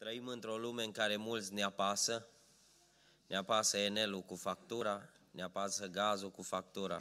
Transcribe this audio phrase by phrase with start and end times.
[0.00, 2.26] Trăim într-o lume în care mulți ne apasă,
[3.26, 7.00] ne apasă Enelul cu factura, ne apasă gazul cu factura,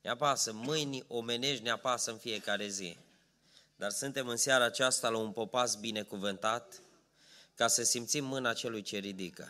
[0.00, 2.96] ne apasă mâini omenești, ne apasă în fiecare zi.
[3.76, 6.80] Dar suntem în seara aceasta la un popas binecuvântat
[7.54, 9.48] ca să simțim mâna celui ce ridică.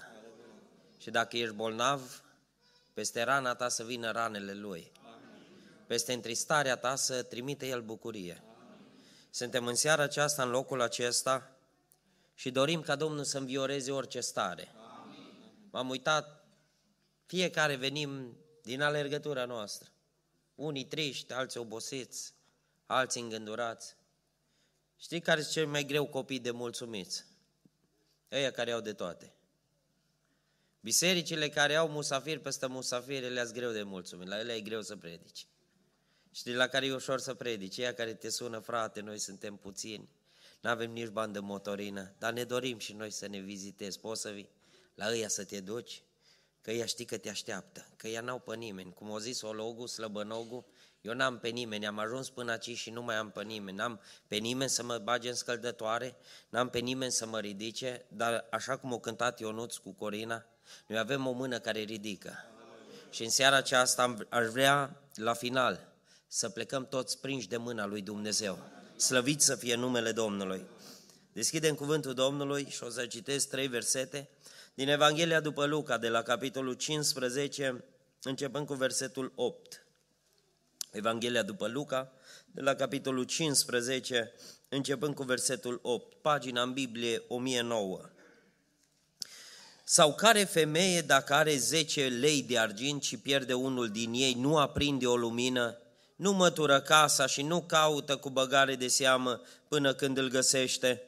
[0.99, 2.23] Și dacă ești bolnav,
[2.93, 4.93] peste rana ta să vină ranele lui.
[5.87, 8.43] Peste întristarea ta să trimite el bucurie.
[9.31, 11.55] Suntem în seara aceasta, în locul acesta,
[12.41, 14.75] și dorim ca Domnul să învioreze orice stare.
[15.71, 16.45] M-am uitat,
[17.27, 19.89] fiecare venim din alergătura noastră.
[20.55, 22.35] Unii triști, alții obosiți,
[22.87, 23.97] alții îngândurați.
[24.97, 27.25] Știi care sunt cei mai greu copii de mulțumiți?
[28.33, 29.35] Ăia care au de toate.
[30.81, 34.97] Bisericile care au musafir peste musafir, le greu de mulțumit, la ele e greu să
[34.97, 35.47] predici.
[36.31, 40.09] Știi la care e ușor să predici, ea care te sună, frate, noi suntem puțini,
[40.61, 44.01] nu avem nici bani de motorină, dar ne dorim și noi să ne vizitezi.
[44.01, 44.49] Poți să vii
[44.95, 46.03] la ăia să te duci?
[46.61, 48.93] Că ea știi că te așteaptă, că ea n-au pe nimeni.
[48.93, 50.67] Cum o zis Ologu, Slăbănogu,
[51.01, 53.77] eu n-am pe nimeni, am ajuns până aici și nu mai am pe nimeni.
[53.77, 56.17] N-am pe nimeni să mă bage în scăldătoare,
[56.49, 60.47] n-am pe nimeni să mă ridice, dar așa cum o cântat Ionuț cu Corina,
[60.87, 62.45] noi avem o mână care ridică.
[63.11, 65.89] Și în seara aceasta aș vrea, la final,
[66.27, 68.80] să plecăm toți prinși de mâna lui Dumnezeu.
[69.01, 70.67] Slăvit să fie numele Domnului.
[71.33, 74.29] Deschidem cuvântul Domnului și o să citesc trei versete
[74.75, 77.85] din Evanghelia după Luca, de la capitolul 15,
[78.23, 79.87] începând cu versetul 8.
[80.91, 82.13] Evanghelia după Luca,
[82.47, 84.33] de la capitolul 15,
[84.69, 88.01] începând cu versetul 8, pagina în Biblie 1009.
[89.85, 94.59] Sau care femeie, dacă are 10 lei de argint și pierde unul din ei, nu
[94.59, 95.79] aprinde o lumină
[96.21, 101.03] nu mătură casa și nu caută cu băgare de seamă până când îl găsește.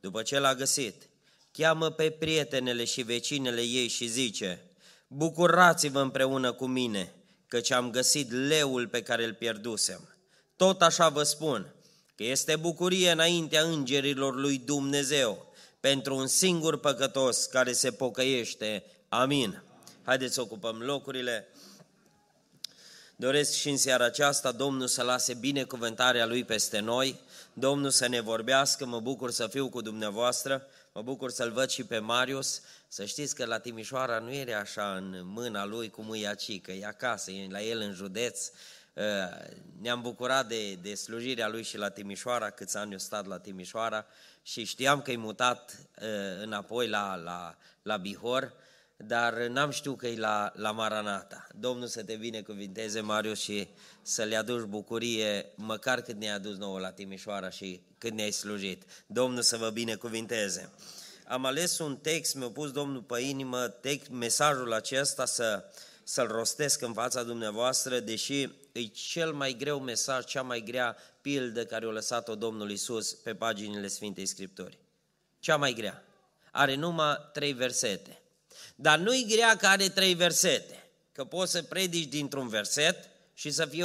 [0.00, 1.08] După ce l-a găsit,
[1.52, 4.64] cheamă pe prietenele și vecinele ei și zice,
[5.06, 7.14] Bucurați-vă împreună cu mine,
[7.46, 10.14] căci am găsit leul pe care îl pierdusem.
[10.56, 11.74] Tot așa vă spun,
[12.14, 18.84] că este bucurie înaintea îngerilor lui Dumnezeu pentru un singur păcătos care se pocăiește.
[19.08, 19.62] Amin.
[20.02, 21.48] Haideți să ocupăm locurile.
[23.20, 27.20] Doresc și în seara aceasta Domnul să lase binecuvântarea Lui peste noi,
[27.52, 31.84] Domnul să ne vorbească, mă bucur să fiu cu dumneavoastră, mă bucur să-L văd și
[31.84, 36.26] pe Marius, să știți că la Timișoara nu era așa în mâna Lui cum e
[36.26, 38.50] aici, că e acasă, e la el în județ,
[38.94, 39.04] uh,
[39.80, 44.06] ne-am bucurat de, de slujirea lui și la Timișoara, câți ani eu stat la Timișoara
[44.42, 46.06] și știam că e mutat uh,
[46.42, 48.52] înapoi la, la, la Bihor,
[49.06, 51.46] dar n-am știut că e la, la Maranata.
[51.54, 53.68] Domnul să te binecuvinteze, Marius, și
[54.02, 58.82] să le aduci bucurie, măcar cât ne-ai adus nouă la Timișoara și cât ne-ai slujit.
[59.06, 60.72] Domnul să vă binecuvinteze.
[61.26, 65.64] Am ales un text, mi-a pus Domnul pe inimă text, mesajul acesta să,
[66.02, 68.42] să-l rostesc în fața dumneavoastră, deși
[68.72, 73.34] e cel mai greu mesaj, cea mai grea pildă care a lăsat-o Domnul Isus pe
[73.34, 74.78] paginile Sfintei Scripturii.
[75.38, 76.02] Cea mai grea.
[76.52, 78.22] Are numai trei versete.
[78.80, 83.66] Dar nu-i grea că are trei versete, că poți să predici dintr-un verset și să
[83.66, 83.84] fie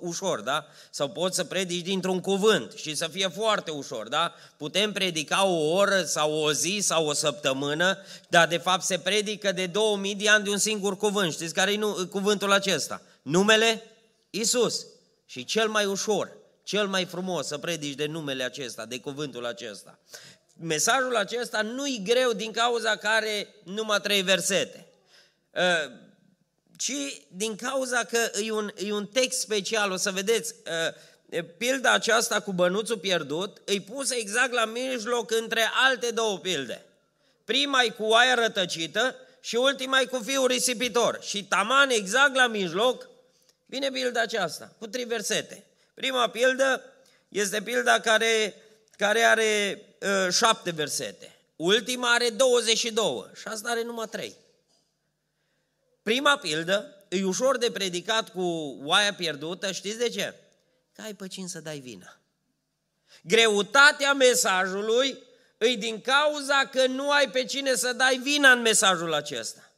[0.00, 0.66] ușor, da?
[0.90, 4.34] Sau poți să predici dintr-un cuvânt și să fie foarte ușor, da?
[4.56, 9.52] Putem predica o oră sau o zi sau o săptămână, dar de fapt se predică
[9.52, 11.32] de 2000 de ani de un singur cuvânt.
[11.32, 11.78] Știți care e
[12.10, 13.02] cuvântul acesta?
[13.22, 13.82] Numele
[14.30, 14.86] Isus.
[15.26, 19.98] Și cel mai ușor, cel mai frumos să predici de numele acesta, de cuvântul acesta
[20.60, 24.86] mesajul acesta nu-i greu din cauza care numai trei versete,
[25.54, 25.90] ă,
[26.76, 29.90] ci din cauza că e un, e un text special.
[29.90, 30.94] O să vedeți, ă,
[31.58, 36.84] pilda aceasta cu bănuțul pierdut îi pusă exact la mijloc între alte două pilde.
[37.44, 41.18] Prima e cu oaia rătăcită și ultima e cu fiul risipitor.
[41.22, 43.08] Și taman exact la mijloc
[43.66, 45.64] vine pilda aceasta, cu trei versete.
[45.94, 46.82] Prima pildă
[47.28, 48.54] este pilda care,
[48.96, 51.36] care are uh, șapte versete.
[51.56, 54.36] Ultima are 22 și asta are numai trei.
[56.02, 60.34] Prima pildă e ușor de predicat cu oaia pierdută, știți de ce?
[60.92, 62.18] Că ai pe cine să dai vina.
[63.22, 65.18] Greutatea mesajului
[65.58, 69.72] îi din cauza că nu ai pe cine să dai vina în mesajul acesta.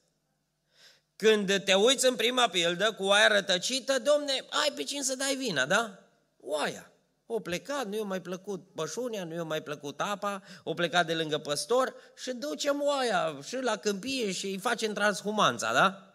[1.16, 5.34] Când te uiți în prima pildă cu oaia rătăcită, domne, ai pe cine să dai
[5.34, 5.98] vina, da?
[6.40, 6.89] Oaia.
[7.32, 11.14] O plecat, nu i-a mai plăcut pășunia, nu i-a mai plăcut apa, o plecat de
[11.14, 16.14] lângă păstor și ducem oaia și la câmpie și îi facem transhumanța, da?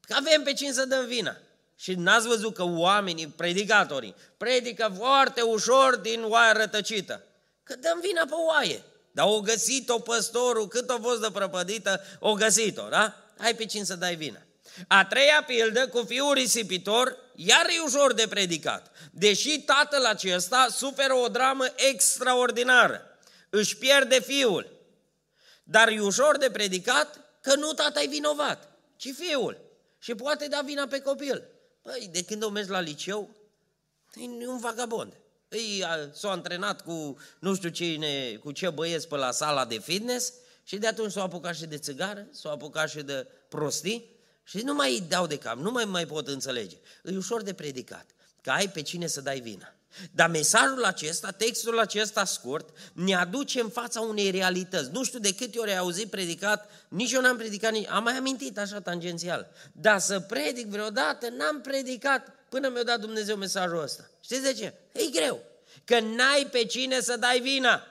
[0.00, 1.36] Că avem pe cine să dăm vina.
[1.76, 7.22] Și n-ați văzut că oamenii, predicatorii, predică foarte ușor din oaia rătăcită.
[7.62, 8.82] Că dăm vina pe oaie.
[9.12, 13.14] Dar o găsit-o păstorul, cât a fost de prăpădită, o găsit-o, da?
[13.38, 14.40] Ai pe cine să dai vina.
[14.88, 18.90] A treia pildă, cu fiul risipitor, iar e ușor de predicat.
[19.12, 23.18] Deși tatăl acesta suferă o dramă extraordinară.
[23.50, 24.72] Își pierde fiul.
[25.62, 29.60] Dar e ușor de predicat că nu tata e vinovat, ci fiul.
[29.98, 31.44] Și poate da vina pe copil.
[31.82, 33.30] Păi, de când o mergi la liceu,
[34.16, 35.12] e un vagabond.
[35.48, 40.32] Îi s-a antrenat cu nu știu cine, cu ce băieți pe la sala de fitness
[40.64, 44.13] și de atunci s-a apucat și de țigară, s-a apucat și de prostii
[44.44, 46.76] și nu mai îi dau de cap, nu mai, mai pot înțelege.
[47.04, 48.06] E ușor de predicat,
[48.40, 49.74] că ai pe cine să dai vina.
[50.10, 54.90] Dar mesajul acesta, textul acesta scurt, ne aduce în fața unei realități.
[54.92, 57.88] Nu știu de câte ori ai auzit predicat, nici eu n-am predicat, nici...
[57.88, 59.50] am mai amintit așa tangențial.
[59.72, 64.10] Dar să predic vreodată, n-am predicat până mi-a dat Dumnezeu mesajul ăsta.
[64.20, 64.74] Știți de ce?
[64.92, 65.40] E greu.
[65.84, 67.82] Că n-ai pe cine să dai vina.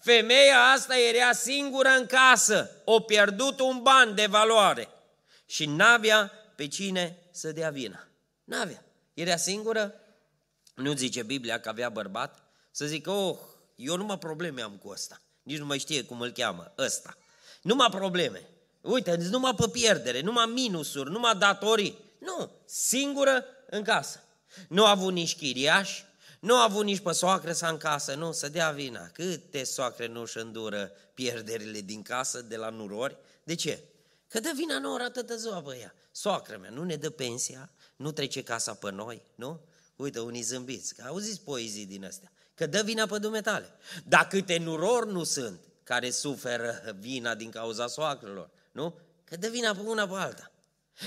[0.00, 4.88] Femeia asta era singură în casă, o pierdut un ban de valoare
[5.46, 8.08] și n-avea pe cine să dea vina.
[8.44, 8.84] N-avea.
[9.14, 9.94] Era singură,
[10.74, 13.38] nu zice Biblia că avea bărbat, să zică, oh,
[13.76, 15.20] eu numai probleme am cu ăsta.
[15.42, 17.16] Nici nu mai știe cum îl cheamă, ăsta.
[17.62, 18.48] Numai probleme.
[18.80, 21.98] Uite, numai pe pierdere, numai minusuri, numai datorii.
[22.18, 24.22] Nu, singură în casă.
[24.68, 26.02] Nu a avut nici chiriaș,
[26.40, 29.06] nu a avut nici pe soacră să în casă, nu, să dea vina.
[29.06, 33.16] Câte soacre nu își îndură pierderile din casă de la nurori?
[33.44, 33.82] De ce?
[34.36, 35.94] Că dă vina nouă atâta ziua pe ea.
[36.10, 39.60] Soacră mea nu ne dă pensia, nu trece casa pe noi, nu?
[39.96, 42.32] Uite, unii zâmbiți, că auziți poezii din astea.
[42.54, 43.66] Că dă vina pe dumetale.
[44.04, 48.98] Dar câte nurori nu sunt care suferă vina din cauza soacrelor, nu?
[49.24, 50.52] Că dă vina pe una pe alta.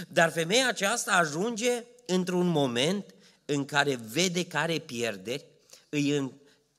[0.07, 3.15] Dar femeia aceasta ajunge într-un moment
[3.45, 5.45] în care vede că are pierderi,
[5.89, 6.31] îi în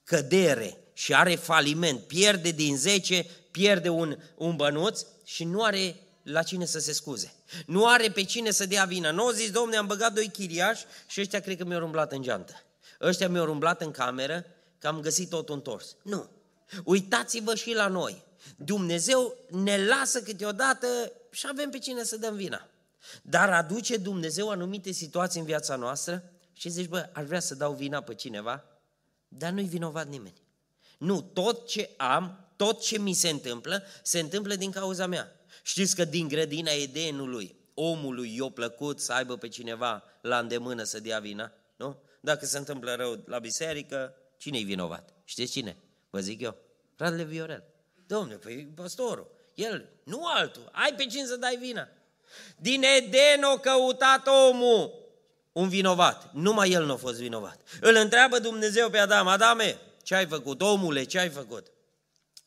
[0.05, 6.43] cădere și are faliment, pierde din 10, pierde un, un bănuț și nu are la
[6.43, 7.34] cine să se scuze.
[7.67, 9.11] Nu are pe cine să dea vina.
[9.11, 12.62] Nu zis, domne, am băgat doi chiriași și ăștia cred că mi-au umblat în geantă.
[13.00, 14.46] Ăștia mi-au umblat în cameră
[14.78, 15.96] că am găsit tot întors.
[16.02, 16.31] Nu.
[16.84, 18.22] Uitați-vă și la noi.
[18.56, 20.87] Dumnezeu ne lasă câteodată
[21.31, 22.69] și avem pe cine să dăm vina.
[23.22, 27.72] Dar aduce Dumnezeu anumite situații în viața noastră și zici, bă, aș vrea să dau
[27.72, 28.64] vina pe cineva,
[29.28, 30.43] dar nu-i vinovat nimeni.
[30.99, 35.40] Nu, tot ce am, tot ce mi se întâmplă, se întâmplă din cauza mea.
[35.70, 41.00] Știți că din grădina Edenului, omului i-a plăcut să aibă pe cineva la îndemână să
[41.00, 41.52] dea vina?
[41.76, 42.02] Nu?
[42.20, 45.14] Dacă se întâmplă rău la biserică, cine-i vinovat?
[45.25, 45.76] Știți cine?
[46.11, 46.56] Vă zic eu.
[46.96, 47.64] Fratele Viorel.
[48.06, 51.88] Domnule, păi pastorul, el, nu altul, ai pe cine să dai vina.
[52.56, 54.93] Din Eden o căutat omul
[55.52, 56.32] un vinovat.
[56.32, 57.61] Numai el nu a fost vinovat.
[57.81, 60.61] Îl întreabă Dumnezeu pe Adam, Adame, ce ai făcut?
[60.62, 61.67] Omule, ce ai făcut?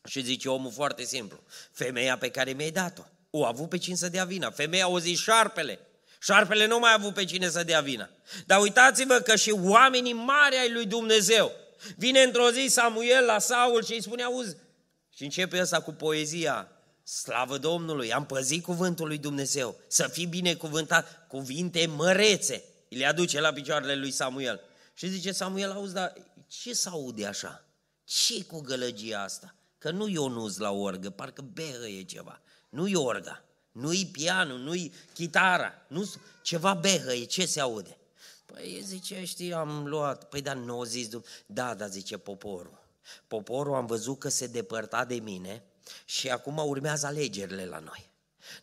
[0.06, 3.04] Și zice omul foarte simplu, femeia pe care mi-ai dat-o,
[3.36, 4.52] o avut pe cine să dea vina.
[4.52, 5.80] Femeia o zis șarpele.
[6.20, 8.10] Șarpele nu mai a avut pe cine să dea vina.
[8.46, 11.52] Dar uitați-vă că și oamenii mari ai lui Dumnezeu.
[11.98, 14.56] Vine într-o zi Samuel la Saul și îi spune, auzi,
[15.16, 16.68] și începe ăsta cu poezia,
[17.04, 22.64] Slavă Domnului, am păzit cuvântul lui Dumnezeu, să fii binecuvântat, cuvinte mărețe.
[22.90, 24.62] Îi le aduce la picioarele lui Samuel.
[24.94, 26.14] Și zice Samuel, auzi, dar
[26.48, 27.66] ce se aude așa?
[28.04, 29.56] ce cu gălăgia asta?
[29.78, 32.42] Că nu Ionuț la orgă, parcă behă e ceva.
[32.74, 36.12] Nu-i orga, nu-i pianul, nu-i chitara, nu
[36.42, 37.98] ceva behă e, ce se aude?
[38.46, 41.08] Păi zice, știi, am luat, păi dar nu o zis,
[41.46, 42.82] da, da, zice poporul.
[43.28, 45.64] Poporul am văzut că se depărta de mine
[46.06, 48.10] și acum urmează alegerile la noi.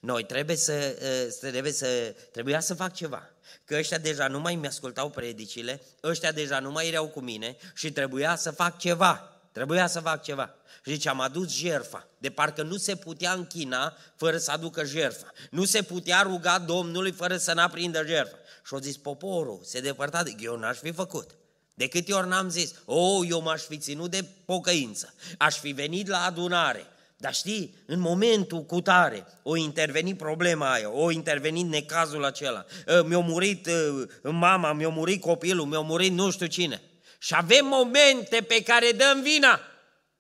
[0.00, 3.30] Noi trebuie să, ă, trebuie să, trebuia să fac ceva.
[3.64, 7.92] Că ăștia deja nu mai mi-ascultau predicile, ăștia deja nu mai erau cu mine și
[7.92, 9.29] trebuia să fac ceva.
[9.52, 10.54] Trebuia să fac ceva.
[10.84, 12.08] Și zice, am adus jerfa.
[12.18, 15.32] De parcă nu se putea închina fără să aducă jerfa.
[15.50, 18.36] Nu se putea ruga Domnului fără să n-aprindă jerfa.
[18.66, 20.34] Și au zis, poporul se depărta de...
[20.38, 21.30] Eu n-aș fi făcut.
[21.74, 26.08] De câte ori n-am zis, oh, eu m-aș fi ținut de pocăință, aș fi venit
[26.08, 32.24] la adunare, dar știi, în momentul cu tare, o intervenit problema aia, o intervenit necazul
[32.24, 36.82] acela, ă, mi-a murit ă, mama, mi-a murit copilul, mi-a murit nu știu cine.
[37.22, 39.60] Și avem momente pe care dăm vina.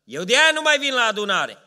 [0.04, 1.58] Eu de aia nu mai vin la adunare,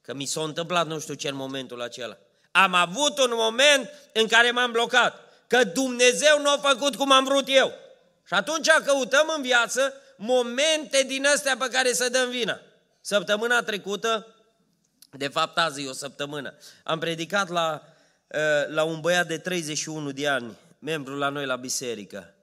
[0.00, 2.16] că mi s-a întâmplat nu știu ce în momentul acela.
[2.50, 7.24] Am avut un moment în care m-am blocat, că Dumnezeu nu a făcut cum am
[7.24, 7.72] vrut eu.
[8.26, 12.60] Și atunci căutăm în viață momente din astea pe care să dăm vina.
[13.00, 14.34] Săptămâna trecută
[15.16, 16.54] de fapt, azi e o săptămână.
[16.84, 17.82] Am predicat la,
[18.34, 22.34] ă, la un băiat de 31 de ani, membru la noi la biserică.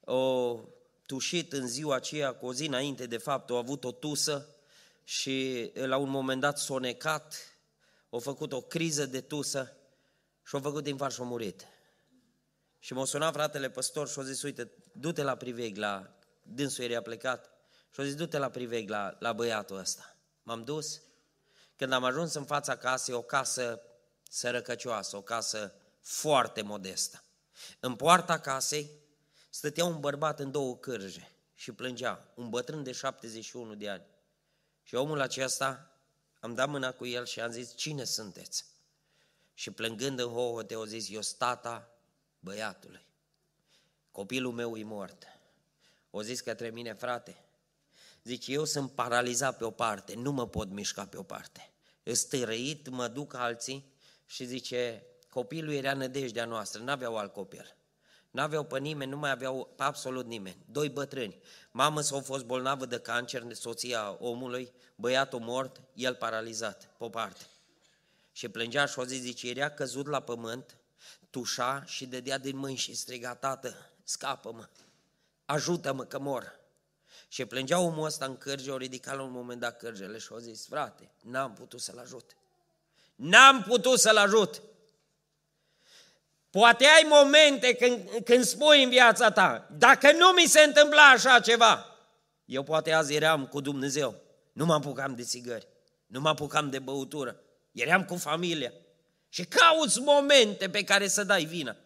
[0.00, 0.58] O
[1.06, 4.48] tușit în ziua aceea, cu o zi înainte, de fapt, a avut o tusă
[5.04, 7.34] și la un moment dat s-a necat,
[8.10, 9.76] a făcut o criză de tusă
[10.46, 11.66] și a făcut infarct și a murit.
[12.78, 17.00] Și m-a sunat fratele păstor și a zis, uite, du-te la priveg, la dânsul era
[17.00, 17.50] plecat.
[17.90, 20.16] Și a zis, du-te la priveg la, la băiatul ăsta.
[20.42, 21.00] M-am dus.
[21.76, 23.80] Când am ajuns în fața casei, o casă
[24.30, 27.24] sărăcăcioasă, o casă foarte modestă.
[27.80, 28.90] În poarta casei
[29.54, 34.04] stătea un bărbat în două cârje și plângea, un bătrân de 71 de ani.
[34.82, 35.98] Și omul acesta,
[36.40, 38.64] am dat mâna cu el și am zis, cine sunteți?
[39.52, 41.98] Și plângând în hohote, au zis, eu tata
[42.38, 43.06] băiatului.
[44.10, 45.24] Copilul meu e mort.
[46.10, 47.44] O zis către mine, frate,
[48.22, 51.72] zice, eu sunt paralizat pe o parte, nu mă pot mișca pe o parte.
[52.02, 53.94] Stărăit, mă duc alții
[54.26, 57.76] și zice, copilul era nădejdea noastră, n-aveau alt copil.
[58.34, 60.56] N-aveau pe nimeni, nu mai aveau pe absolut nimeni.
[60.66, 61.40] Doi bătrâni.
[61.70, 67.44] Mamă s-au fost bolnavă de cancer, soția omului, băiatul mort, el paralizat, pe o parte.
[68.32, 70.76] Și plângea și o zi, zice, era căzut la pământ,
[71.30, 73.74] tușa și dădea din mâini și striga, tată,
[74.04, 74.68] scapă-mă,
[75.44, 76.60] ajută-mă că mor.
[77.28, 80.38] Și plângea omul ăsta în cărge, o ridicat la un moment dat cărgele și o
[80.38, 82.36] zis, frate, n-am putut să-l ajut.
[83.14, 84.62] N-am putut să-l ajut.
[86.54, 91.40] Poate ai momente când, când spui în viața ta, dacă nu mi se întâmpla așa
[91.40, 91.86] ceva,
[92.44, 94.20] eu poate azi eram cu Dumnezeu,
[94.52, 95.66] nu mă apucam de țigări,
[96.06, 97.40] nu mă apucam de băutură,
[97.72, 98.72] eram cu familia
[99.28, 101.76] și cauți momente pe care să dai vina.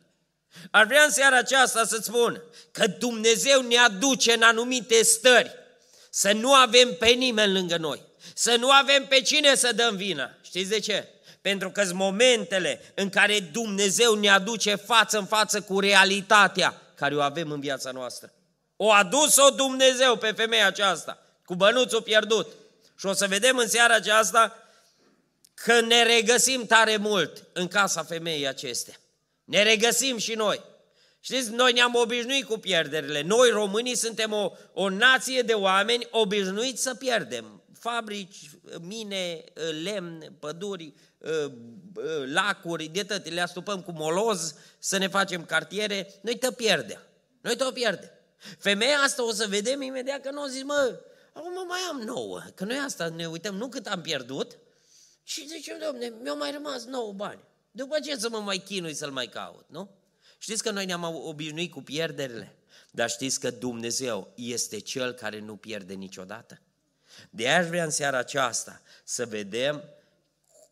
[0.70, 5.50] Ar vrea în seara aceasta să-ți spun că Dumnezeu ne aduce în anumite stări
[6.10, 8.02] să nu avem pe nimeni lângă noi,
[8.34, 10.30] să nu avem pe cine să dăm vina.
[10.42, 11.08] Știți de ce?
[11.48, 17.16] Pentru că sunt momentele în care Dumnezeu ne aduce față în față cu realitatea care
[17.16, 18.32] o avem în viața noastră.
[18.76, 22.46] O adus-o Dumnezeu pe femeia aceasta, cu bănuțul pierdut.
[22.98, 24.56] Și o să vedem în seara aceasta
[25.54, 28.94] că ne regăsim tare mult în casa femeii acestea.
[29.44, 30.60] Ne regăsim și noi.
[31.20, 33.22] Știți, noi ne-am obișnuit cu pierderile.
[33.22, 37.62] Noi, românii, suntem o, o nație de oameni obișnuiți să pierdem.
[37.80, 38.50] Fabrici,
[38.80, 39.44] mine,
[39.82, 41.07] lemn, păduri, ă, ă,
[42.26, 47.00] lacuri, de tot, le astupăm cu moloz, să ne facem cartiere, noi te pierdem.
[47.40, 48.10] Noi te pierdem.
[48.58, 51.00] Femeia asta o să vedem imediat că nu o zis, mă,
[51.32, 54.58] acum mai am nouă, că noi asta ne uităm, nu cât am pierdut,
[55.22, 57.40] și zicem, domne, mi-au mai rămas nouă bani.
[57.70, 59.90] După ce să mă mai chinui să-l mai caut, nu?
[60.38, 62.56] Știți că noi ne-am obișnuit cu pierderile,
[62.90, 66.60] dar știți că Dumnezeu este Cel care nu pierde niciodată?
[67.30, 69.84] De aia aș vrea în seara aceasta să vedem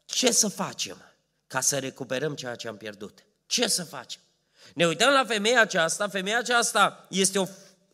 [0.07, 1.13] ce să facem
[1.47, 3.19] ca să recuperăm ceea ce am pierdut.
[3.47, 4.21] Ce să facem?
[4.75, 7.47] Ne uităm la femeia aceasta, femeia aceasta este o,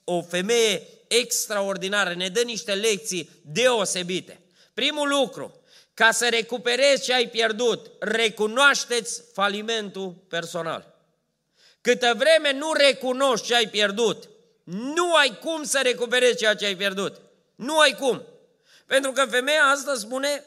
[0.04, 4.40] o femeie extraordinară, ne dă niște lecții deosebite.
[4.74, 5.60] Primul lucru,
[5.94, 10.94] ca să recuperezi ce ai pierdut, recunoașteți falimentul personal.
[11.80, 14.28] Câtă vreme nu recunoști ce ai pierdut,
[14.64, 17.20] nu ai cum să recuperezi ceea ce ai pierdut.
[17.54, 18.22] Nu ai cum.
[18.86, 20.44] Pentru că femeia asta spune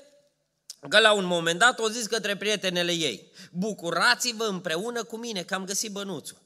[0.88, 5.54] că la un moment dat o zis către prietenele ei, bucurați-vă împreună cu mine că
[5.54, 6.38] am găsit bănuțul.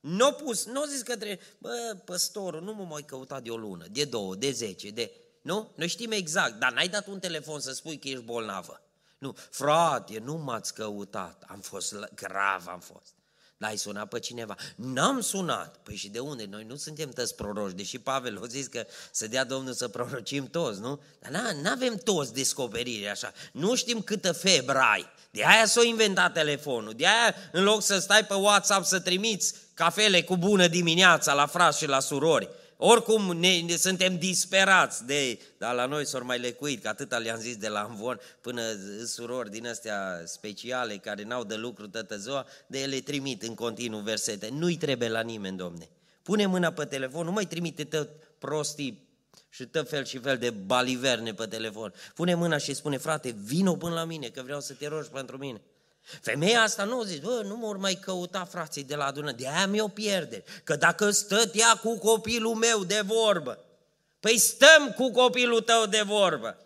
[0.00, 3.56] Nu n-o pus, nu n-o zis către, bă, păstorul, nu mă mai căuta de o
[3.56, 5.12] lună, de două, de zece, de...
[5.42, 5.70] Nu?
[5.74, 8.80] Noi știm exact, dar n-ai dat un telefon să spui că ești bolnavă.
[9.18, 13.14] Nu, frate, nu m-ați căutat, am fost grav, am fost.
[13.62, 14.54] Dar ai sunat pe cineva?
[14.74, 15.76] N-am sunat.
[15.82, 16.46] Păi și de unde?
[16.50, 20.46] Noi nu suntem tăți proroși, deși Pavel a zis că să dea Domnul să prorocim
[20.46, 21.00] toți, nu?
[21.18, 23.32] Dar nu avem toți descoperiri așa.
[23.52, 25.06] Nu știm câtă febră ai.
[25.30, 26.92] De aia s-a inventat telefonul.
[26.92, 31.46] De aia, în loc să stai pe WhatsApp să trimiți cafele cu bună dimineața la
[31.46, 36.38] frați și la surori, oricum ne, ne suntem disperați de, dar la noi s-au mai
[36.38, 38.62] lecuit, că atâta le-am zis de la Amvon până
[39.06, 44.00] surori din astea speciale care n-au de lucru tătă ziua, de ele trimit în continuu
[44.00, 44.48] versete.
[44.52, 45.88] Nu-i trebuie la nimeni, domne.
[46.22, 49.08] Pune mâna pe telefon, nu mai trimite tot prostii
[49.48, 51.92] și tot fel și fel de baliverne pe telefon.
[52.14, 55.36] Pune mâna și spune, frate, vino până la mine, că vreau să te rogi pentru
[55.36, 55.60] mine.
[56.02, 59.66] Femeia asta nu zice, bă, nu mă mai căuta frații de la adună, de aia
[59.66, 60.44] mi-o pierde.
[60.64, 63.58] Că dacă stătea cu copilul meu de vorbă,
[64.20, 66.58] păi stăm cu copilul tău de vorbă.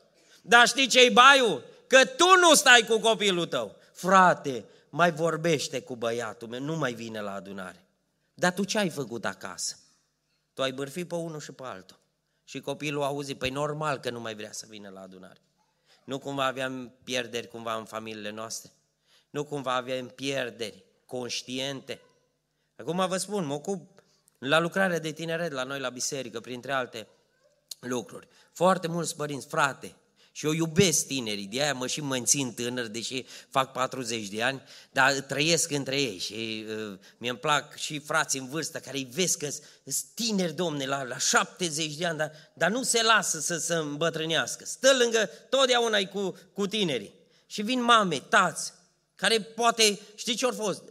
[0.43, 1.65] Dar știi ce-i baiul?
[1.87, 3.77] Că tu nu stai cu copilul tău.
[3.93, 7.85] Frate, mai vorbește cu băiatul meu, nu mai vine la adunare.
[8.35, 9.77] Dar tu ce ai făcut acasă?
[10.55, 11.99] Tu ai bârfit pe unul și pe altul.
[12.45, 15.41] Și copilul auzi, păi normal că nu mai vrea să vină la adunare.
[16.05, 18.71] Nu cumva aveam pierderi cumva în familiile noastre?
[19.37, 22.01] Nu cumva avem pierderi conștiente.
[22.77, 24.03] Acum vă spun, mă ocup
[24.39, 27.07] la lucrarea de tineret la noi la biserică, printre alte
[27.81, 28.29] lucruri.
[28.53, 29.95] Foarte mulți părinți, frate,
[30.33, 34.63] Și eu iubesc tinerii, de aia mă și mențin tânăr, deși fac 40 de ani,
[34.93, 39.09] dar trăiesc între ei și uh, mi îmi plac și frații în vârstă care îi
[39.13, 43.41] vezi că sunt tineri, domne, la, la 70 de ani, dar, dar nu se lasă
[43.41, 44.65] să se îmbătrânească.
[44.65, 47.15] Stă lângă, totdeauna cu, cu tinerii.
[47.47, 48.73] Și vin mame, tați,
[49.17, 50.83] care poate, știi ce au fost?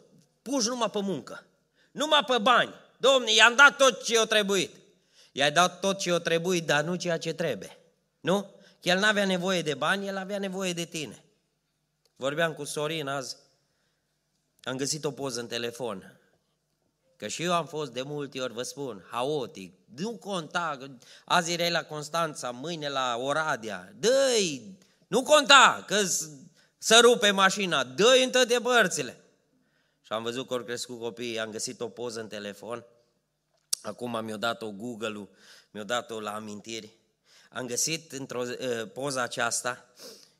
[0.41, 1.45] Puși numai pe muncă,
[1.91, 2.73] numai pe bani.
[2.97, 4.75] Domne, i-am dat tot ce i-a trebuit.
[5.31, 7.77] I-ai dat tot ce i-a trebuit, dar nu ceea ce trebuie.
[8.19, 8.53] Nu?
[8.81, 11.23] El n-avea nevoie de bani, el avea nevoie de tine.
[12.15, 13.35] Vorbeam cu Sorin azi,
[14.63, 16.19] am găsit o poză în telefon.
[17.17, 19.73] Că și eu am fost de multe ori, vă spun, haotic.
[19.95, 20.77] Nu conta,
[21.25, 23.93] azi erai la Constanța, mâine la Oradea.
[23.99, 24.09] dă
[25.07, 25.97] nu conta, că
[26.85, 29.17] să rupe mașina, dă-i în toate părțile.
[30.01, 32.85] Și am văzut că au crescut copiii, am găsit o poză în telefon.
[33.81, 35.29] Acum mi-a dat-o Google-ul,
[35.71, 36.97] mi-a dat-o la amintiri
[37.55, 39.85] am găsit într-o uh, poza aceasta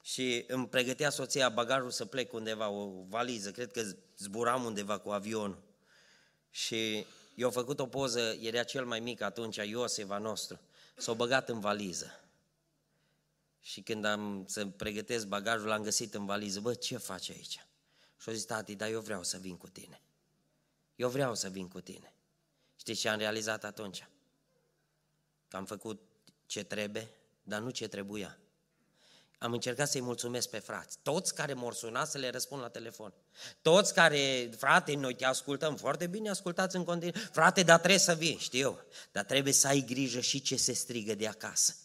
[0.02, 3.82] și îmi pregătea soția bagajul să plec undeva, o valiză, cred că
[4.18, 5.58] zburam undeva cu avionul.
[6.52, 10.60] Și eu făcut o poză, era cel mai mic atunci, Ioseva nostru,
[10.98, 12.20] s-a băgat în valiză.
[13.66, 16.60] Și când am să pregătesc bagajul, l-am găsit în valiză.
[16.60, 17.66] Bă, ce faci aici?
[18.18, 20.02] Și-a zis, tati, dar eu vreau să vin cu tine.
[20.96, 22.14] Eu vreau să vin cu tine.
[22.76, 24.08] Știți ce am realizat atunci?
[25.48, 26.02] Că am făcut
[26.46, 27.10] ce trebuie,
[27.44, 28.38] dar nu ce trebuia.
[29.38, 30.98] Am încercat să-i mulțumesc pe frați.
[31.02, 33.14] Toți care m-au sunat să le răspund la telefon.
[33.62, 37.22] Toți care, frate, noi te ascultăm foarte bine, ascultați în continuu.
[37.32, 38.80] Frate, dar trebuie să vii, știu.
[39.12, 41.76] Dar trebuie să ai grijă și ce se strigă de acasă.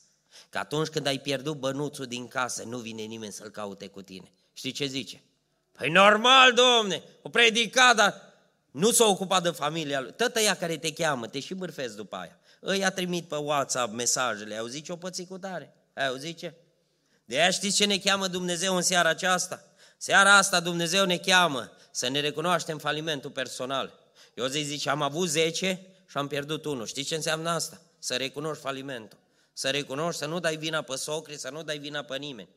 [0.51, 4.33] Că atunci când ai pierdut bănuțul din casă, nu vine nimeni să-l caute cu tine.
[4.53, 5.23] Știi ce zice?
[5.73, 8.15] Păi normal, domne, o predicat, dar
[8.71, 10.13] nu s-a ocupat de familia lui.
[10.13, 12.39] Tătă ea care te cheamă, te și bârfezi după aia
[12.85, 15.75] a trimit pe WhatsApp mesajele, au zis ce o păți cu tare,
[16.09, 16.55] au zis ce?
[17.25, 19.65] De aia știți ce ne cheamă Dumnezeu în seara aceasta?
[19.97, 23.99] Seara asta Dumnezeu ne cheamă să ne recunoaștem falimentul personal.
[24.35, 26.87] Eu zic, zice, am avut 10 și am pierdut unul.
[26.87, 27.81] Știți ce înseamnă asta?
[27.99, 29.19] Să recunoști falimentul.
[29.61, 32.49] Să recunoști, să nu dai vina pe socri, să nu dai vina pe nimeni.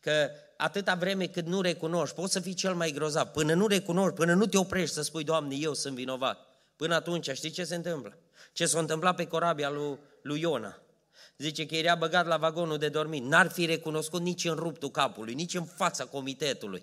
[0.00, 3.26] Că atâta vreme cât nu recunoști, poți să fii cel mai grozav.
[3.26, 6.46] Până nu recunoști, până nu te oprești să spui, Doamne, eu sunt vinovat.
[6.76, 8.18] Până atunci, știi ce se întâmplă?
[8.52, 10.82] Ce s-a întâmplat pe corabia lui, lui Iona.
[11.38, 13.22] Zice că era băgat la vagonul de dormit.
[13.22, 16.82] N-ar fi recunoscut nici în ruptul capului, nici în fața comitetului.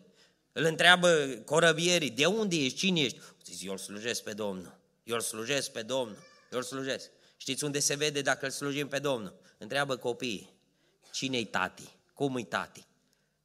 [0.52, 1.10] Îl întreabă
[1.46, 3.20] corăbierii, de unde ești, cine ești?
[3.46, 6.18] Zice, eu îl slujesc pe Domnul, eu îl slujesc pe Domnul,
[6.52, 7.10] eu îl slujesc.
[7.38, 9.39] Știți unde se vede dacă îl slujim pe Domnul?
[9.62, 10.50] Întreabă copiii,
[11.12, 11.90] cine-i tati?
[12.14, 12.86] Cum-i tati?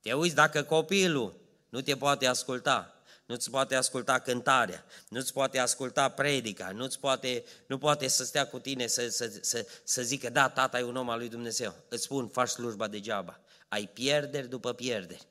[0.01, 1.35] Te uiți dacă copilul
[1.69, 2.95] nu te poate asculta,
[3.27, 8.59] nu-ți poate asculta cântarea, nu-ți poate asculta predica, nu-ți poate, nu poate să stea cu
[8.59, 11.75] tine să, să, să, să zică, da, tata e un om al lui Dumnezeu.
[11.89, 13.41] Îți spun, faci slujba degeaba.
[13.69, 15.27] Ai pierderi după pierderi.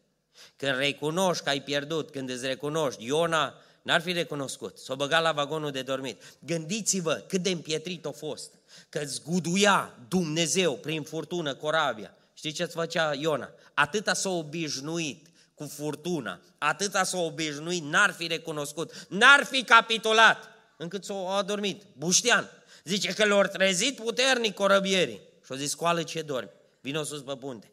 [0.56, 5.32] Când recunoști că ai pierdut, când îți recunoști, Iona n-ar fi recunoscut, s-o băga la
[5.32, 6.22] vagonul de dormit.
[6.39, 8.52] Gândiți-vă cât de împietrit a fost,
[8.89, 12.17] că zguduia Dumnezeu prin furtună corabia.
[12.34, 13.50] Știți ce-ți făcea Iona?
[13.74, 21.04] Atâta s-a obișnuit cu furtuna, atâta s-a obișnuit, n-ar fi recunoscut, n-ar fi capitulat, încât
[21.04, 21.84] s-a adormit.
[21.98, 22.50] Buștean.
[22.84, 25.22] Zice că l-au trezit puternic corăbierii.
[25.46, 26.50] Și au zis, scoală ce dormi,
[26.82, 27.72] vino sus pe punte.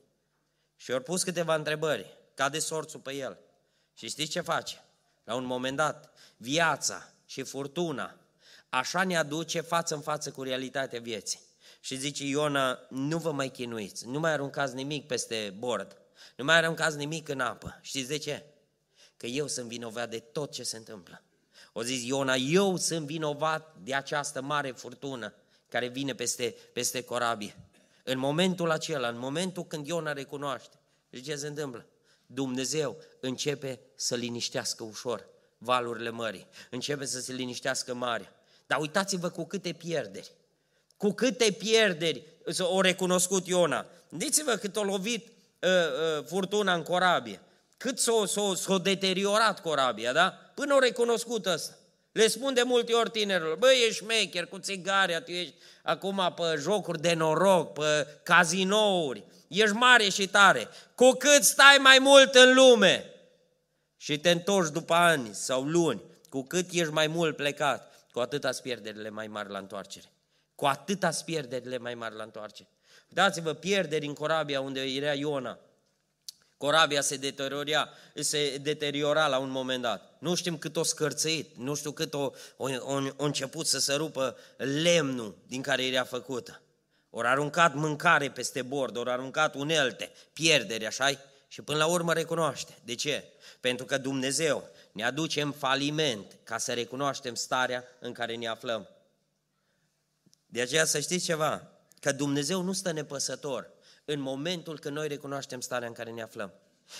[0.77, 3.38] Și au pus câteva întrebări, cade sorțul pe el.
[3.94, 4.85] Și știți ce face?
[5.24, 8.20] La un moment dat, viața și furtuna
[8.68, 11.40] așa ne aduce față în față cu realitatea vieții.
[11.80, 15.96] Și zice Iona, nu vă mai chinuiți, nu mai aruncați nimic peste bord,
[16.37, 17.78] nu mai aruncați nimic în apă.
[17.80, 18.44] Știți de ce?
[19.16, 21.22] Că eu sunt vinovat de tot ce se întâmplă.
[21.72, 25.35] O zis Iona, eu sunt vinovat de această mare furtună
[25.68, 27.56] care vine peste, peste corabie.
[28.04, 30.76] În momentul acela, în momentul când Iona recunoaște,
[31.11, 31.87] de ce se întâmplă?
[32.33, 38.35] Dumnezeu începe să liniștească ușor valurile mării, începe să se liniștească marea.
[38.66, 40.33] Dar uitați-vă cu câte pierderi,
[40.97, 42.25] cu câte pierderi
[42.59, 43.87] o recunoscut Iona.
[44.09, 47.40] Gândiți-vă cât o lovit uh, uh, furtuna în corabie.
[47.77, 50.31] Cât s-a, s-a, s-a deteriorat corabia, da?
[50.55, 51.75] Până au recunoscut asta.
[52.12, 56.43] Le spun de multe ori tinerilor, băi, ești mecher cu țigarea, tu ești acum pe
[56.59, 60.69] jocuri de noroc, pe cazinouri, ești mare și tare.
[60.95, 63.05] Cu cât stai mai mult în lume
[63.97, 68.51] și te întorci după ani sau luni, cu cât ești mai mult plecat, cu atâta
[68.63, 70.13] pierderile mai mari la întoarcere.
[70.55, 72.69] Cu atâta pierderile mai mari la întoarcere.
[73.09, 75.59] Dați-vă pierderi în corabia unde era Iona.
[76.57, 80.17] Corabia se deteriora, se deteriora la un moment dat.
[80.19, 83.95] Nu știm cât o scărțăit, nu știu cât o, o, o, o început să se
[83.95, 86.61] rupă lemnul din care era făcută.
[87.11, 91.11] Ori aruncat mâncare peste bord, ori aruncat unelte, pierderi, așa
[91.49, 92.79] Și până la urmă recunoaște.
[92.85, 93.25] De ce?
[93.61, 98.88] Pentru că Dumnezeu ne aduce în faliment ca să recunoaștem starea în care ne aflăm.
[100.46, 101.70] De aceea să știți ceva,
[102.01, 103.70] că Dumnezeu nu stă nepăsător
[104.05, 106.53] în momentul când noi recunoaștem starea în care ne aflăm.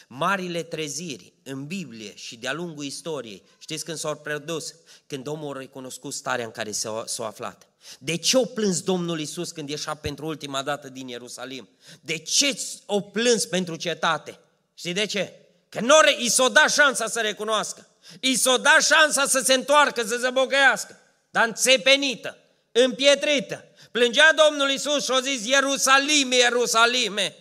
[0.07, 4.74] Marile treziri în Biblie și de-a lungul istoriei, știți când s-au produs?
[5.07, 7.68] Când omul a recunoscut starea în care s-a, aflat.
[7.98, 11.68] De ce o plâns Domnul Isus când ieșea pentru ultima dată din Ierusalim?
[12.00, 14.38] De ce o plâns pentru cetate?
[14.74, 15.35] Știi de ce?
[15.68, 17.87] Că nu i s-o da șansa să recunoască.
[18.20, 21.00] I s-o da șansa să se întoarcă, să se bogăiască.
[21.31, 22.38] Dar înțepenită,
[22.72, 23.64] împietrită.
[23.90, 27.37] Plângea Domnul Isus și a zis, Ierusalime, Ierusalime,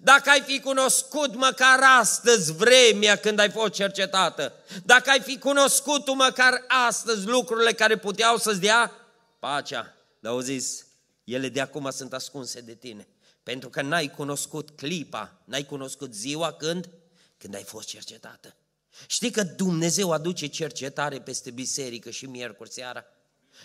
[0.00, 4.52] dacă ai fi cunoscut măcar astăzi vremea când ai fost cercetată,
[4.84, 8.92] dacă ai fi cunoscut tu măcar astăzi lucrurile care puteau să-ți dea
[9.38, 10.86] pacea, dar au zis,
[11.24, 13.08] ele de acum sunt ascunse de tine,
[13.42, 16.88] pentru că n-ai cunoscut clipa, n-ai cunoscut ziua când?
[17.38, 18.56] Când ai fost cercetată.
[19.06, 23.04] Știi că Dumnezeu aduce cercetare peste biserică și miercuri seara?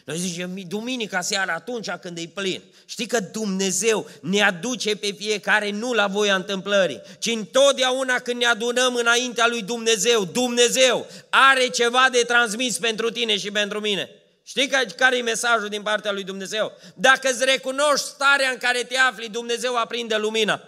[0.05, 2.61] Noi zicem, duminica seara, atunci când e plin.
[2.85, 8.45] Știi că Dumnezeu ne aduce pe fiecare nu la voia întâmplării, ci întotdeauna când ne
[8.45, 14.09] adunăm înaintea lui Dumnezeu, Dumnezeu are ceva de transmis pentru tine și pentru mine.
[14.45, 16.71] Știi care e mesajul din partea lui Dumnezeu?
[16.95, 20.61] Dacă îți recunoști starea în care te afli, Dumnezeu aprinde lumina.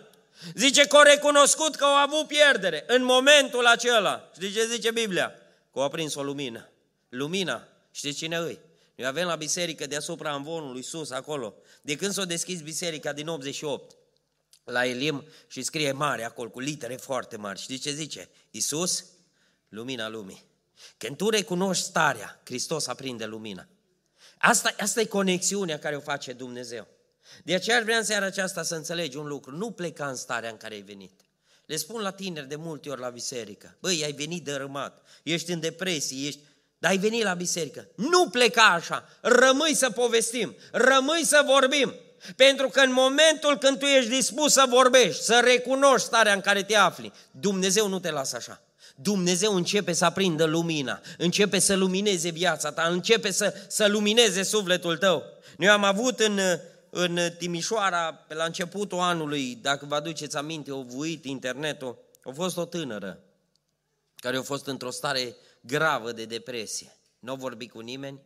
[0.53, 4.29] Zice că au recunoscut că au avut pierdere în momentul acela.
[4.35, 5.27] Știi ce zice Biblia?
[5.73, 6.69] Că au aprins o lumină.
[7.09, 8.59] Lumina, știi cine îi?
[8.95, 11.55] Noi avem la biserică deasupra amvonului sus, acolo.
[11.81, 13.97] De când s-a deschis biserica din 88,
[14.63, 17.59] la Elim și scrie mare acolo, cu litere foarte mari.
[17.59, 18.29] Știți ce zice?
[18.51, 19.05] Iisus,
[19.69, 20.43] lumina lumii.
[20.97, 23.67] Când tu recunoști starea, Hristos aprinde lumina.
[24.37, 26.87] Asta, asta e conexiunea care o face Dumnezeu.
[27.43, 29.55] De aceea vreau în seara aceasta să înțelegi un lucru.
[29.55, 31.21] Nu pleca în starea în care ai venit.
[31.65, 33.77] Le spun la tineri de multe ori la biserică.
[33.79, 36.39] Băi, ai venit dărâmat, ești în depresie, ești
[36.85, 37.87] dar ai venit la biserică.
[37.95, 41.93] Nu pleca așa, rămâi să povestim, rămâi să vorbim.
[42.35, 46.63] Pentru că în momentul când tu ești dispus să vorbești, să recunoști starea în care
[46.63, 48.61] te afli, Dumnezeu nu te lasă așa.
[48.95, 54.97] Dumnezeu începe să aprindă lumina, începe să lumineze viața ta, începe să, să lumineze sufletul
[54.97, 55.23] tău.
[55.57, 56.39] Noi am avut în,
[56.89, 62.57] în Timișoara, pe la începutul anului, dacă vă aduceți aminte, o vuit internetul, a fost
[62.57, 63.19] o tânără
[64.15, 66.95] care a fost într-o stare gravă de depresie.
[67.19, 68.19] Nu vorbi cu nimeni,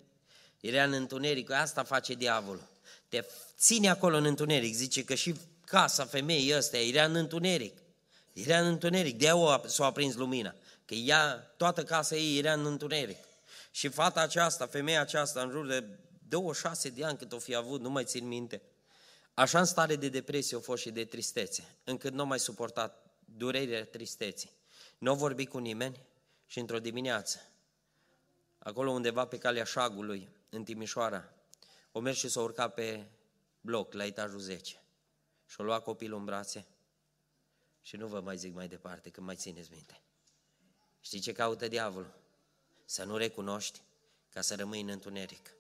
[0.60, 2.68] era în întuneric, asta face diavolul.
[3.08, 3.26] Te
[3.58, 7.78] ține acolo în întuneric, zice că și casa femeii ăstea era în întuneric.
[8.34, 10.56] Era în întuneric, de aia s-a aprins lumina.
[10.86, 13.18] Că ea, toată casa ei era în întuneric.
[13.72, 15.84] Și fata aceasta, femeia aceasta, în jur de
[16.28, 18.62] 26 de ani cât o fi avut, nu mai țin minte,
[19.34, 23.86] așa în stare de depresie o fost și de tristețe, încât nu mai suportat durerea
[23.86, 24.52] tristeții.
[24.98, 26.00] Nu vorbi cu nimeni,
[26.50, 27.40] și într-o dimineață,
[28.58, 31.34] acolo undeva pe calea șagului, în Timișoara,
[31.92, 33.06] o mers și s-a urcat pe
[33.62, 34.84] bloc, la etajul 10.
[35.46, 36.68] Și-o lua copilul în brațe
[37.82, 40.02] și nu vă mai zic mai departe, când mai țineți minte.
[41.00, 42.20] Știi ce caută diavolul?
[42.86, 43.82] Să nu recunoști
[44.30, 45.54] ca să rămâi în întuneric.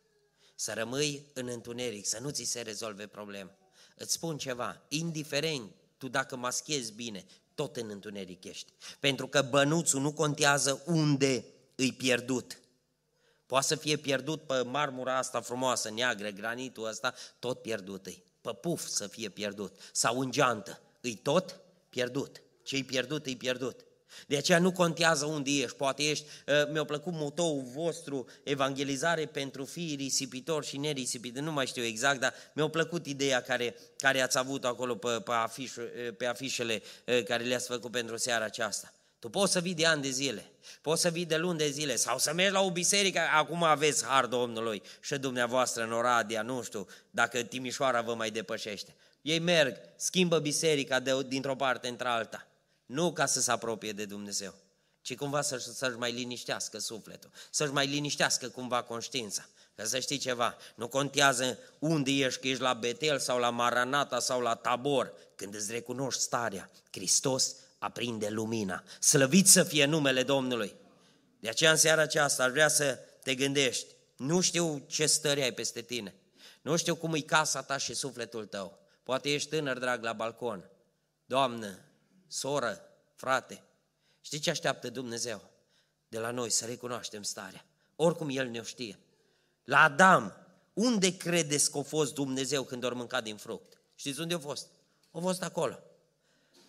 [0.55, 3.51] Să rămâi în întuneric, să nu ți se rezolve problema.
[3.95, 7.25] Îți spun ceva, indiferent tu dacă maschezi bine,
[7.59, 8.73] tot în întuneric ești.
[8.99, 11.45] Pentru că bănuțul nu contează unde
[11.75, 12.59] îi pierdut.
[13.45, 18.23] Poate să fie pierdut pe marmura asta frumoasă, neagră, granitul ăsta, tot pierdut îi.
[18.41, 19.79] Pe puf să fie pierdut.
[19.91, 22.41] Sau în geantă, îi tot pierdut.
[22.63, 23.85] Ce-i pierdut, îi pierdut.
[24.27, 29.65] De aceea nu contează unde ești, poate ești, uh, mi-a plăcut motoul vostru, evangelizare pentru
[29.65, 34.37] fii risipitori și nerisipitori, nu mai știu exact, dar mi-a plăcut ideea care, care ați
[34.37, 35.85] avut acolo pe, pe, afiș, uh,
[36.17, 38.93] pe afișele uh, care le-ați făcut pentru seara aceasta.
[39.19, 41.95] Tu poți să vii de ani de zile, poți să vii de luni de zile
[41.95, 46.63] sau să mergi la o biserică, acum aveți har Domnului și dumneavoastră în Oradea, nu
[46.63, 48.95] știu, dacă Timișoara vă mai depășește.
[49.21, 52.47] Ei merg, schimbă biserica de, dintr-o parte într-alta.
[52.89, 54.53] Nu ca să se apropie de Dumnezeu,
[55.01, 59.45] ci cumva să, să-și mai liniștească sufletul, să-și mai liniștească cumva conștiința.
[59.75, 64.19] Că să știi ceva, nu contează unde ești, că ești la Betel sau la Maranata
[64.19, 68.83] sau la Tabor, când îți recunoști starea, Hristos aprinde lumina.
[68.99, 70.75] Slăvit să fie numele Domnului.
[71.39, 75.53] De aceea în seara aceasta aș vrea să te gândești, nu știu ce stări ai
[75.53, 76.15] peste tine,
[76.61, 78.79] nu știu cum e casa ta și sufletul tău.
[79.03, 80.69] Poate ești tânăr, drag, la balcon.
[81.25, 81.79] Doamnă,
[82.29, 82.81] soră,
[83.15, 83.63] frate,
[84.21, 85.41] știi ce așteaptă Dumnezeu?
[86.07, 87.65] De la noi să recunoaștem starea.
[87.95, 88.99] Oricum El ne știe.
[89.63, 90.33] La Adam,
[90.73, 93.81] unde credeți că a fost Dumnezeu când ori mâncat din fruct?
[93.95, 94.67] Știți unde a fost?
[95.11, 95.79] A fost acolo.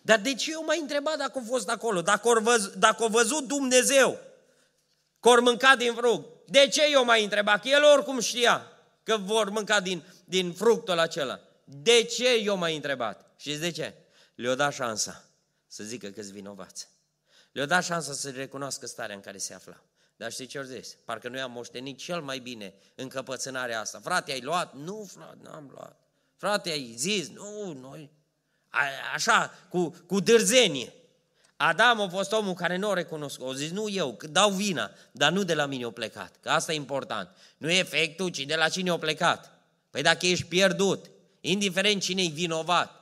[0.01, 2.01] Dar de ce eu m-ai întrebat dacă a fost acolo?
[2.01, 4.19] Dacă a văzut, dacă a văzut Dumnezeu
[5.19, 7.61] că ori mânca din fruct, de ce eu m-ai întrebat?
[7.61, 8.67] Că el oricum știa
[9.03, 11.39] că vor mânca din, din fructul acela.
[11.63, 13.31] De ce eu m-ai întrebat?
[13.37, 13.93] Știți de ce?
[14.35, 15.30] Le-o dat șansa
[15.71, 16.87] să zică că sunt vinovați.
[17.51, 19.83] Le-o dat șansa să recunoască starea în care se afla.
[20.15, 20.97] Dar știi ce au zis?
[21.05, 23.99] Parcă noi am moștenit cel mai bine încăpățânarea asta.
[24.03, 24.75] Frate, ai luat?
[24.75, 25.99] Nu, frate, n-am luat.
[26.35, 27.29] Frate, ai zis?
[27.29, 28.11] Nu, noi.
[28.69, 28.79] A,
[29.13, 30.93] așa, cu, cu dârzenie.
[31.55, 33.41] Adam a fost omul care nu o recunosc.
[33.41, 36.35] O zis, nu eu, că dau vina, dar nu de la mine o plecat.
[36.41, 37.29] Că asta e important.
[37.57, 39.51] Nu e efectul, ci de la cine o plecat.
[39.89, 43.00] Păi dacă ești pierdut, indiferent cine e vinovat,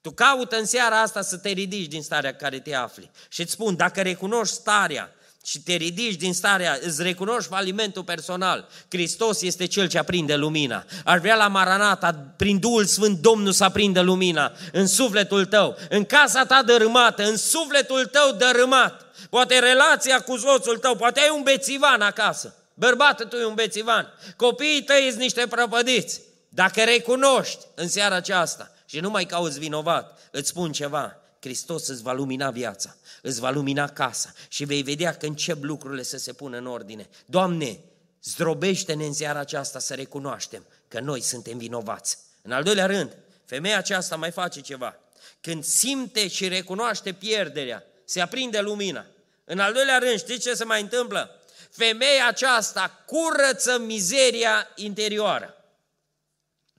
[0.00, 3.10] tu caută în seara asta să te ridici din starea care te afli.
[3.28, 8.68] Și îți spun, dacă recunoști starea și te ridici din starea, îți recunoști falimentul personal,
[8.88, 10.84] Hristos este Cel ce aprinde lumina.
[11.04, 16.04] Ar vrea la Maranata, prin Duhul Sfânt, Domnul să aprindă lumina în sufletul tău, în
[16.04, 19.06] casa ta dărâmată, în sufletul tău dărâmat.
[19.30, 22.54] Poate relația cu soțul tău, poate ai un bețivan acasă.
[22.74, 24.12] Bărbatul tu e un bețivan.
[24.36, 26.20] Copiii tăi sunt niște prăpădiți.
[26.48, 32.02] Dacă recunoști în seara aceasta și nu mai cauți vinovat, îți spun ceva, Hristos îți
[32.02, 36.32] va lumina viața, îți va lumina casa și vei vedea că încep lucrurile să se
[36.32, 37.08] pună în ordine.
[37.26, 37.80] Doamne,
[38.22, 42.18] zdrobește-ne în seara aceasta să recunoaștem că noi suntem vinovați.
[42.42, 44.98] În al doilea rând, femeia aceasta mai face ceva.
[45.40, 49.06] Când simte și recunoaște pierderea, se aprinde lumina.
[49.44, 51.40] În al doilea rând, știți ce se mai întâmplă?
[51.70, 55.54] Femeia aceasta curăță mizeria interioară.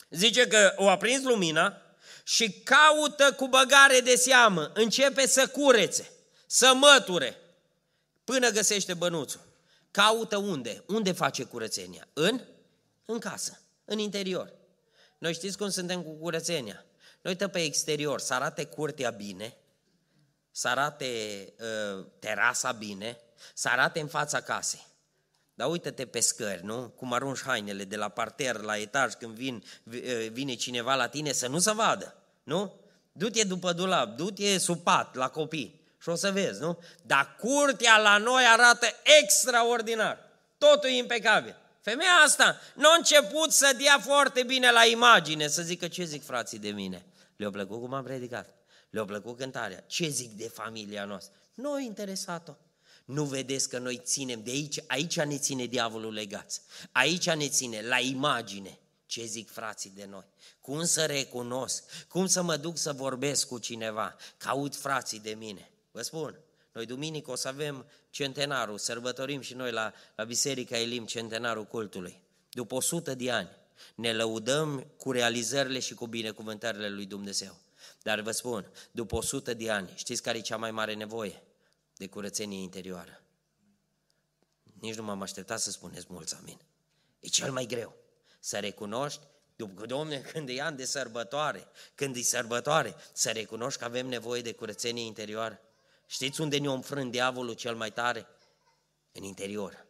[0.10, 1.82] Zice că o aprins lumina,
[2.24, 6.12] și caută cu băgare de seamă, începe să curețe,
[6.48, 7.38] să măture,
[8.24, 9.42] până găsește bănuțul.
[9.92, 10.84] Caută unde?
[10.88, 12.08] Unde face curățenia?
[12.14, 12.42] În?
[13.06, 14.54] În casă, în interior.
[15.18, 16.86] Noi știți cum suntem cu curățenia.
[17.22, 19.58] Noi uităm pe exterior, să arate curtea bine,
[20.52, 21.06] să arate
[21.60, 23.20] uh, terasa bine,
[23.54, 24.88] să arate în fața casei.
[25.54, 26.90] Dar uită-te pe scări, nu?
[26.90, 29.64] Cum arunci hainele de la parter la etaj când vin,
[30.32, 32.80] vine cineva la tine să nu se vadă, nu?
[33.12, 36.80] Du-te după dulap, du-te sub pat la copii și o să vezi, nu?
[37.02, 38.88] Dar curtea la noi arată
[39.22, 40.18] extraordinar.
[40.58, 41.56] Totul e impecabil.
[41.82, 46.26] Femeia asta nu a început să dea foarte bine la imagine, să zică ce zic
[46.26, 47.06] frații de mine.
[47.36, 48.50] Le-a plăcut cum am predicat.
[48.90, 49.84] Le-a plăcut cântarea.
[49.88, 51.34] Ce zic de familia noastră?
[51.54, 52.52] Nu a interesat-o.
[53.12, 56.62] Nu vedeți că noi ținem de aici, aici ne ține diavolul legați.
[56.92, 58.80] Aici ne ține, la imagine.
[59.06, 60.26] Ce zic frații de noi?
[60.62, 61.84] Cum să recunosc?
[62.08, 64.16] Cum să mă duc să vorbesc cu cineva?
[64.38, 65.72] Caut frații de mine.
[65.92, 66.40] Vă spun,
[66.72, 72.22] noi duminică o să avem centenarul, sărbătorim și noi la, la Biserica Elim centenarul cultului.
[72.52, 73.50] După 100 de ani
[73.96, 77.58] ne lăudăm cu realizările și cu binecuvântările lui Dumnezeu.
[78.02, 81.44] Dar vă spun, după 100 de ani, știți care e cea mai mare nevoie?
[82.02, 83.22] De curățenie interioară.
[84.80, 86.60] Nici nu m-am așteptat să spuneți mulți amin.
[87.20, 87.96] E cel mai greu.
[88.40, 89.22] Să recunoști,
[89.56, 94.42] după Domne, când e an de sărbătoare, când e sărbătoare, să recunoști că avem nevoie
[94.42, 95.62] de curățenie interioară.
[96.08, 98.28] Știți unde ne-o înfrânt diavolul cel mai tare?
[99.12, 99.86] În interior.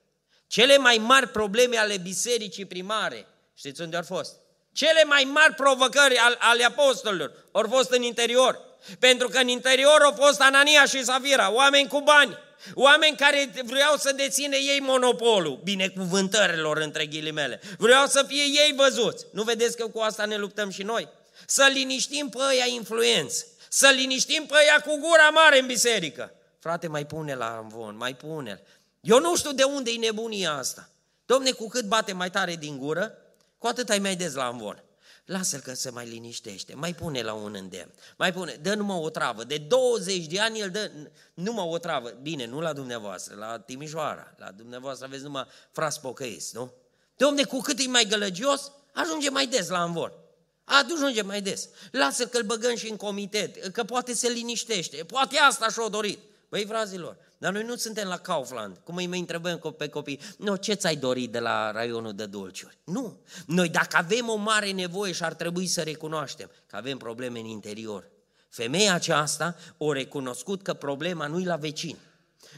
[0.47, 4.35] Cele mai mari probleme ale bisericii primare, știți unde au fost?
[4.71, 8.70] Cele mai mari provocări ale apostolilor au fost în interior.
[8.99, 12.37] Pentru că în interior au fost Anania și Safira, oameni cu bani,
[12.73, 17.61] oameni care vreau să deține ei monopolul binecuvântărilor între ghilimele.
[17.77, 19.25] Vreau să fie ei văzuți.
[19.31, 21.07] Nu vedeți că cu asta ne luptăm și noi?
[21.45, 26.33] Să liniștim pe ăia influență, să liniștim pe ăia cu gura mare în biserică.
[26.59, 28.61] Frate, mai pune la amvon, mai pune
[29.01, 30.89] Eu nu știu de unde e nebunia asta.
[31.25, 33.17] Domne, cu cât bate mai tare din gură,
[33.57, 34.83] cu atât ai mai des la amvon.
[35.25, 39.09] Lasă-l că se mai liniștește, mai pune la un îndemn, mai pune, dă numai o
[39.09, 39.43] travă.
[39.43, 40.91] De 20 de ani el dă
[41.33, 42.09] numai o travă.
[42.21, 46.73] Bine, nu la dumneavoastră, la Timișoara, la dumneavoastră aveți numai fras pocăiți, nu?
[47.15, 50.19] Domne, cu cât e mai gălăgios, ajunge mai des la învor.
[50.63, 51.69] Ajunge mai des.
[51.91, 56.19] Lasă că-l băgăm și în comitet, că poate se liniștește, poate asta și-o dorit.
[56.49, 60.55] Băi, frazilor, dar noi nu suntem la Kaufland, cum îi mai întrebăm pe copii, nu,
[60.55, 62.77] ce ți-ai dorit de la raionul de dulciuri?
[62.83, 63.19] Nu.
[63.45, 67.45] Noi dacă avem o mare nevoie și ar trebui să recunoaștem că avem probleme în
[67.45, 68.09] interior,
[68.49, 71.97] femeia aceasta o recunoscut că problema nu-i la vecini,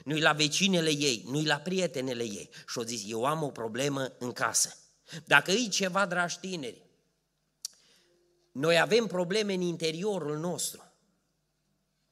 [0.04, 2.50] nu-i la vecinele ei, nu-i la prietenele ei.
[2.68, 4.78] Și o zis, eu am o problemă în casă.
[5.26, 6.86] Dacă e ceva, dragi tineri,
[8.52, 10.92] noi avem probleme în interiorul nostru.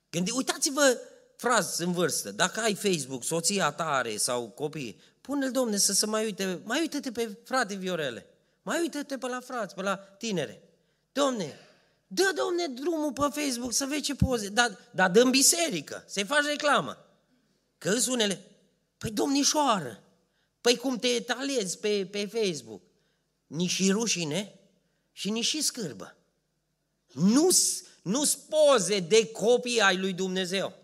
[0.10, 0.97] Când uitați-vă
[1.41, 6.06] frați în vârstă, dacă ai Facebook, soția ta are sau copii, pune-l, domne, să se
[6.06, 8.25] mai uite, mai uite-te pe frate Viorele,
[8.62, 10.62] mai uite-te pe la frați, pe la tinere.
[11.12, 11.60] Domne,
[12.08, 16.25] Dă, domne, drumul pe Facebook să vezi ce poze, dar, dar dă în biserică, să-i
[16.25, 17.06] faci reclamă.
[17.77, 18.41] Că unele,
[18.97, 20.04] păi domnișoară,
[20.62, 22.82] păi cum te etalezi pe, pe Facebook?
[23.47, 24.60] Nici și rușine
[25.12, 26.17] și nici și scârbă.
[27.13, 27.49] Nu,
[28.01, 30.81] nu poze de copii ai lui Dumnezeu.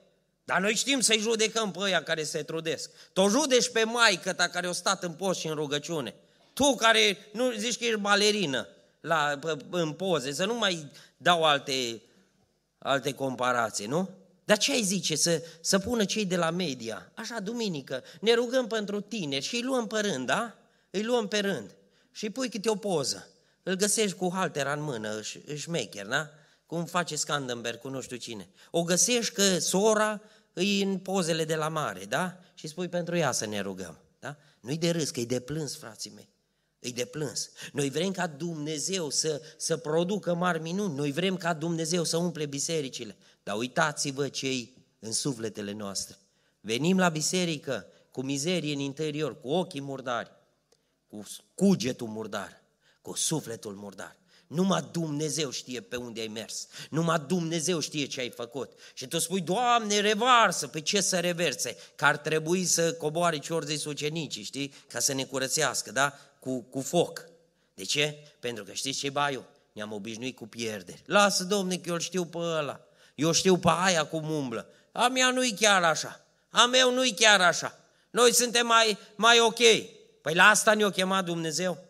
[0.47, 2.89] Dar noi știm să-i judecăm pe ăia care se trudesc.
[3.13, 6.15] Tu judeci pe maică ta care o stat în post și în rugăciune.
[6.53, 8.67] Tu care nu zici că ești balerină
[9.01, 12.01] la, în poze, să nu mai dau alte,
[12.77, 14.09] alte comparații, nu?
[14.45, 17.11] Dar ce ai zice să, să pună cei de la media?
[17.13, 20.55] Așa, duminică, ne rugăm pentru tine și îi luăm pe rând, da?
[20.89, 21.75] Îi luăm pe rând.
[22.11, 23.27] Și pui câte o poză.
[23.63, 26.29] Îl găsești cu haltera în mână, își, își mecher, da?
[26.65, 28.49] Cum face Scandenberg cu nu știu cine.
[28.71, 30.21] O găsești că sora
[30.57, 32.39] îi în pozele de la mare, da?
[32.53, 34.37] Și spui pentru ea să ne rugăm, da?
[34.59, 36.29] Nu-i de râs, că e de plâns, frații mei.
[36.79, 37.49] E de plâns.
[37.73, 42.45] Noi vrem ca Dumnezeu să, să producă mari minuni, noi vrem ca Dumnezeu să umple
[42.45, 43.17] bisericile.
[43.43, 46.17] Dar uitați-vă cei în sufletele noastre.
[46.59, 50.31] Venim la biserică cu mizerie în interior, cu ochii murdari,
[51.07, 51.23] cu
[51.55, 52.63] cugetul murdar,
[53.01, 54.17] cu sufletul murdar.
[54.47, 56.67] Numai Dumnezeu știe pe unde ai mers.
[56.89, 58.71] Numai Dumnezeu știe ce ai făcut.
[58.93, 60.67] Și tu spui, Doamne, revarsă.
[60.67, 61.77] Pe ce să reverse?
[61.95, 64.73] Că ar trebui să coboare ciorzei ucenicii, știi?
[64.87, 66.13] Ca să ne curățească, da?
[66.39, 67.25] Cu, cu foc.
[67.73, 68.17] De ce?
[68.39, 69.45] Pentru că știți ce baiu?
[69.71, 71.01] Ne-am obișnuit cu pierderi.
[71.05, 72.79] Lasă, domne, că eu știu pe ăla.
[73.15, 74.69] Eu știu pe aia cum umblă.
[74.91, 76.25] A mea nu-i chiar așa.
[76.49, 77.79] A meu nu-i chiar așa.
[78.09, 79.59] Noi suntem mai, mai ok.
[80.21, 81.86] Păi la asta ne-a chemat Dumnezeu.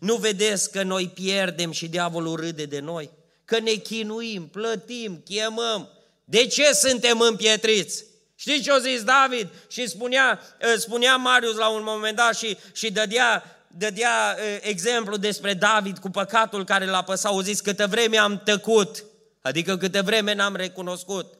[0.00, 3.10] Nu vedeți că noi pierdem și diavolul râde de noi?
[3.44, 5.88] Că ne chinuim, plătim, chemăm.
[6.24, 8.04] De ce suntem împietriți?
[8.34, 9.48] Știți ce a zis David?
[9.68, 10.40] Și spunea,
[10.74, 15.98] ă, spunea Marius la un moment dat și, și dădea, dădea ă, exemplu despre David
[15.98, 17.32] cu păcatul care l-a păsat.
[17.32, 19.04] Au zis, câtă vreme am tăcut,
[19.42, 21.34] adică câtă vreme n-am recunoscut.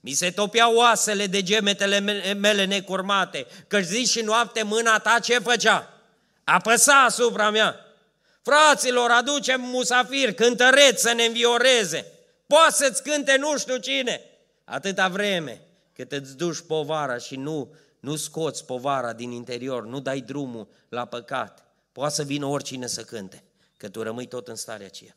[0.00, 1.98] Mi se topeau oasele de gemetele
[2.34, 5.99] mele necurmate, că zici și noapte mâna ta ce făcea?
[6.44, 7.84] Apăsa asupra mea.
[8.42, 12.06] Fraților, aducem musafir, cântăreți să ne învioreze.
[12.46, 14.20] Poate să-ți cânte nu știu cine.
[14.64, 15.60] Atâta vreme
[15.92, 21.04] cât îți duci povara și nu, nu scoți povara din interior, nu dai drumul la
[21.04, 23.44] păcat, poate să vină oricine să cânte,
[23.76, 25.16] că tu rămâi tot în starea aceea.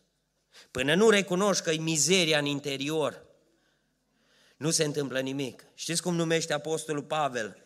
[0.72, 3.26] Până nu recunoști că e mizeria în interior,
[4.58, 5.66] nu se întâmplă nimic.
[5.74, 7.62] Știți cum numește Apostolul Pavel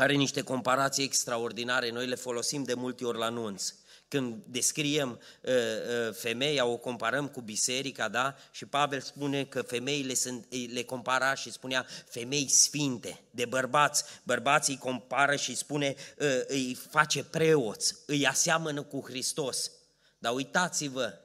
[0.00, 3.74] are niște comparații extraordinare, noi le folosim de multe ori la nunți.
[4.08, 5.10] Când descriem
[5.42, 8.36] uh, uh, femeia, o comparăm cu biserica, da?
[8.50, 14.04] Și Pavel spune că femeile sunt, le compara și spunea femei sfinte, de bărbați.
[14.22, 19.70] Bărbații îi compară și spune, uh, îi face preoți, îi aseamănă cu Hristos.
[20.18, 21.18] Dar uitați-vă,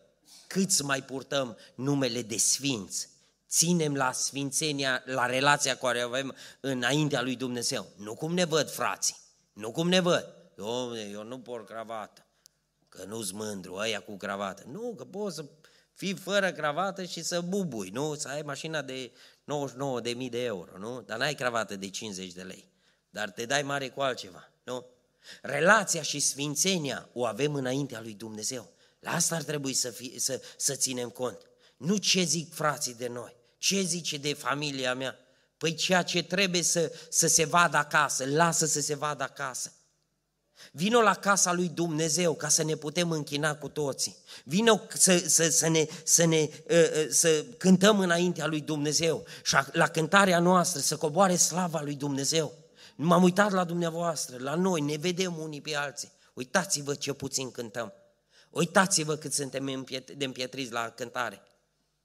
[0.48, 3.13] câți mai purtăm numele de sfinți
[3.54, 7.88] ținem la sfințenia, la relația care avem înaintea lui Dumnezeu.
[7.98, 9.16] Nu cum ne văd frații,
[9.54, 10.34] nu cum ne văd.
[10.58, 12.26] Eu, eu nu por cravată,
[12.90, 14.64] că nu-s mândru, ăia cu cravată.
[14.68, 15.46] Nu, că poți să
[15.94, 18.16] fii fără cravată și să bubui, nu?
[18.16, 21.02] Să ai mașina de 99.000 de euro, nu?
[21.02, 22.72] Dar n-ai cravată de 50 de lei.
[23.10, 24.86] Dar te dai mare cu altceva, nu?
[25.42, 28.72] Relația și sfințenia o avem înaintea lui Dumnezeu.
[29.00, 31.38] La asta ar trebui să, fie, să, să ținem cont.
[31.78, 33.42] Nu ce zic frații de noi.
[33.64, 35.16] Ce zice de familia mea?
[35.58, 39.74] Păi ceea ce trebuie să, să se vadă acasă, lasă să se vadă acasă.
[40.72, 44.16] Vino la casa lui Dumnezeu ca să ne putem închina cu toții.
[44.44, 49.56] Vino să, să, să, ne, să, ne, ă, ă, să cântăm înaintea lui Dumnezeu și
[49.72, 52.54] la cântarea noastră să coboare slava lui Dumnezeu.
[52.96, 56.12] M-am uitat la dumneavoastră, la noi, ne vedem unii pe alții.
[56.34, 57.94] Uitați-vă ce puțin cântăm.
[58.50, 59.86] Uitați-vă cât suntem
[60.18, 61.42] de împietriți la cântare.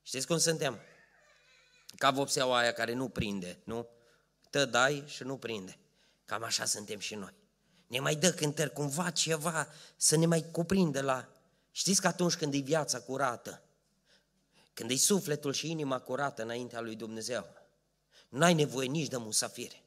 [0.02, 0.78] Știți cum suntem?
[1.98, 3.88] Ca vopseaua aia care nu prinde, nu?
[4.50, 5.78] Tă dai și nu prinde.
[6.24, 7.34] Cam așa suntem și noi.
[7.86, 11.28] Ne mai dă cântări, cumva ceva să ne mai cuprinde la...
[11.70, 13.62] Știți că atunci când e viața curată,
[14.74, 17.46] când e sufletul și inima curată înaintea lui Dumnezeu,
[18.28, 19.82] nu ai nevoie nici de musafire.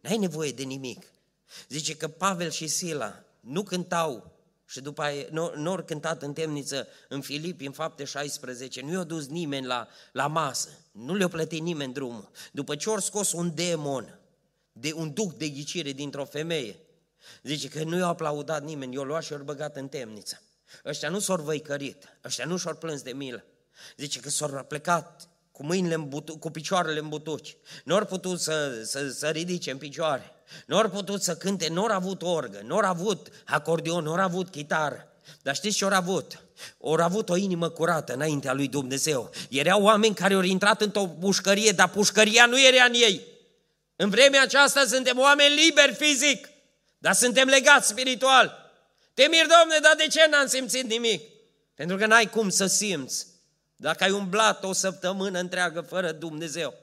[0.00, 1.12] N-ai nevoie de nimic.
[1.68, 4.31] Zice că Pavel și Sila nu cântau
[4.72, 8.92] și după aia, nu, nu ori cântat în temniță în Filipi, în fapte 16, nu
[8.92, 12.30] i-a dus nimeni la, la masă, nu le-a plătit nimeni drumul.
[12.52, 14.18] După ce ori scos un demon,
[14.72, 16.76] de un duc de ghicire dintr-o femeie,
[17.42, 20.42] zice că nu i-a aplaudat nimeni, i-a luat și i-a băgat în temniță.
[20.84, 23.44] Ăștia nu s-au văicărit, ăștia nu și-au plâns de milă.
[23.96, 27.56] Zice că s-au plecat cu mâinile în butu- cu picioarele în butuci.
[27.84, 30.32] Nu au putut să, să, să ridice în picioare.
[30.66, 34.18] Nu au putut să cânte, nu au avut orgă, nu au avut acordeon, nu au
[34.18, 35.06] avut chitară.
[35.42, 36.42] Dar știți ce au avut?
[36.82, 39.30] Au avut o inimă curată înaintea lui Dumnezeu.
[39.48, 43.26] Erau oameni care au intrat într-o pușcărie, dar pușcăria nu era în ei.
[43.96, 46.48] În vremea aceasta suntem oameni liberi fizic,
[46.98, 48.72] dar suntem legați spiritual.
[49.14, 51.22] Te mir, Domne, dar de ce n-am simțit nimic?
[51.74, 53.26] Pentru că n-ai cum să simți
[53.76, 56.74] dacă ai umblat o săptămână întreagă fără Dumnezeu.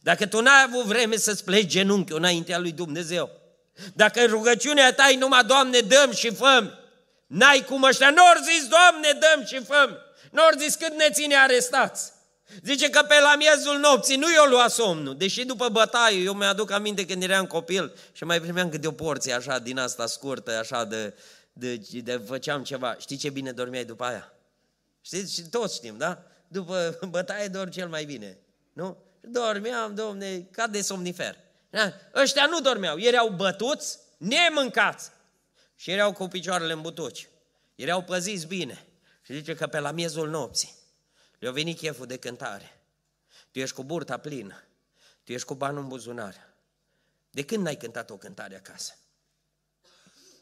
[0.00, 3.30] Dacă tu n-ai avut vreme să-ți pleci genunchiul înaintea lui Dumnezeu.
[3.94, 6.78] Dacă în rugăciunea ta e numai, Doamne, dăm și făm,
[7.26, 9.98] n-ai cum ăștia, nu zis, Doamne, dăm și făm,
[10.30, 12.12] nu zis cât ne ține arestați.
[12.62, 16.70] Zice că pe la miezul nopții nu i-o lua somnul, deși după bătaie, eu mi-aduc
[16.70, 20.84] aminte când eram copil și mai primeam câte o porție așa din asta scurtă, așa
[20.84, 21.14] de,
[21.52, 22.96] de, de făceam ceva.
[22.98, 24.32] Știi ce bine dormeai după aia?
[25.00, 25.34] Știți?
[25.34, 26.22] Și toți știm, da?
[26.48, 28.38] După bătaie dorm cel mai bine,
[28.72, 28.96] nu?
[29.28, 31.38] Dormeam, domne, ca de somnifer.
[31.70, 31.92] Da?
[32.14, 35.10] Ăștia nu dormeau, erau bătuți, nemâncați
[35.76, 37.28] și erau cu picioarele în butuci.
[37.74, 38.86] Erau păziți bine.
[39.22, 40.74] Și zice că pe la miezul nopții
[41.38, 42.80] le-a venit cheful de cântare.
[43.50, 44.64] Tu ești cu burta plină,
[45.24, 46.54] tu ești cu banul în buzunar.
[47.30, 48.94] De când n-ai cântat o cântare acasă?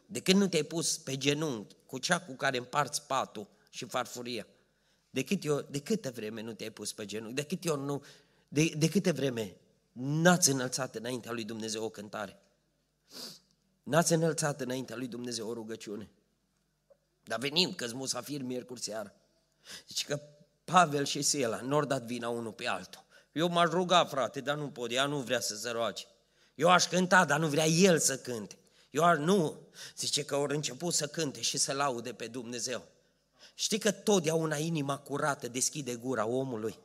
[0.07, 4.47] De când nu te-ai pus pe genunchi cu cea cu care împarți patul și farfuria?
[5.11, 7.35] De, câte ori, de câte vreme nu te-ai pus pe genunchi?
[7.35, 8.05] De câte ori nu,
[8.55, 9.57] de, de câte vreme
[9.93, 12.39] n-ați înălțat înaintea lui Dumnezeu o cântare?
[13.83, 16.11] N-ați înălțat înaintea lui Dumnezeu o rugăciune?
[17.23, 19.13] Dar venim că-ți musafir miercuri seara.
[19.89, 20.21] Zice că
[20.65, 23.05] Pavel și Sila nu dat vina unul pe altul.
[23.33, 26.05] Eu m-aș ruga, frate, dar nu pot, ea nu vrea să se roage.
[26.55, 28.59] Eu aș cânta, dar nu vrea el să cânte.
[28.91, 29.61] Eu aș, nu,
[29.97, 32.85] zice că au început să cânte și să laude pe Dumnezeu.
[33.55, 36.79] Știi că totdeauna inima curată deschide gura omului.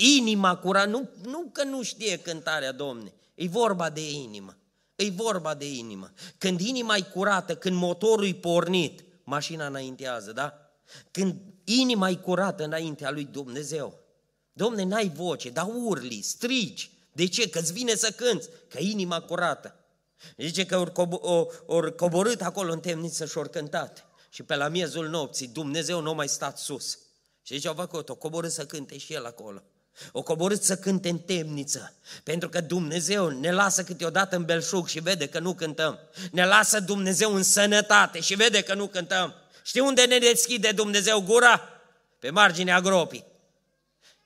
[0.00, 4.56] Inima curată, nu, nu că nu știe cântarea Domnului, e vorba de inimă.
[4.96, 6.12] E vorba de inimă.
[6.38, 10.54] Când inima e curată, când motorul e pornit, mașina înaintează, da?
[11.10, 11.34] Când
[11.64, 13.98] inima e curată înaintea lui Dumnezeu.
[14.52, 16.90] Domne, n-ai voce, dar urli, strigi.
[17.12, 17.48] De ce?
[17.48, 19.74] Că-ți vine să cânți, că inima curată.
[20.36, 24.06] Zice că ori, cobo- or coborât acolo în temniță și ori cântat.
[24.28, 26.98] Și pe la miezul nopții Dumnezeu nu mai stat sus.
[27.42, 29.62] Și zice, au făcut-o, coborât să cânte și el acolo.
[30.12, 35.00] O coborât să cânte în temniță, pentru că Dumnezeu ne lasă câteodată în belșug și
[35.00, 35.98] vede că nu cântăm.
[36.30, 39.34] Ne lasă Dumnezeu în sănătate și vede că nu cântăm.
[39.62, 41.68] Știi unde ne deschide Dumnezeu gura?
[42.18, 43.24] Pe marginea gropii.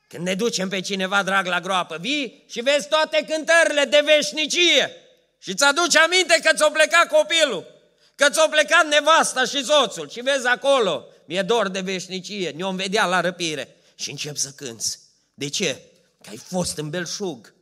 [0.08, 4.90] Când ne ducem pe cineva drag la groapă, vii și vezi toate cântările de veșnicie
[5.38, 7.66] și ți aduce aminte că ți-o plecat copilul,
[8.14, 13.06] că ți-o plecat nevasta și soțul și vezi acolo, mi-e dor de veșnicie, ne-o vedea
[13.06, 15.01] la răpire și încep să cânți.
[15.42, 15.82] De ce?
[16.22, 17.54] Că ai fost în belșug,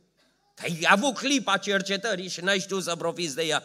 [0.55, 3.63] că ai avut clipa cercetării și n-ai știut să profiți de ea.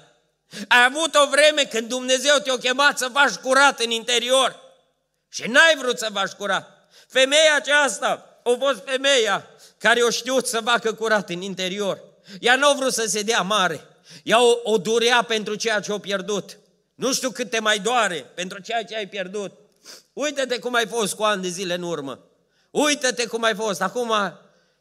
[0.68, 4.56] Ai avut o vreme când Dumnezeu te-a chemat să faci curat în interior
[5.28, 6.88] și n-ai vrut să faci curat.
[7.08, 12.04] Femeia aceasta a fost femeia care o știut să facă curat în interior.
[12.40, 13.80] Ea nu a vrut să se dea mare.
[14.22, 16.58] Ea o, o durea pentru ceea ce a pierdut.
[16.94, 19.52] Nu știu cât te mai doare pentru ceea ce ai pierdut.
[20.12, 22.25] Uite-te cum ai fost cu ani de zile în urmă.
[22.76, 23.80] Uită-te cum ai fost.
[23.80, 24.12] Acum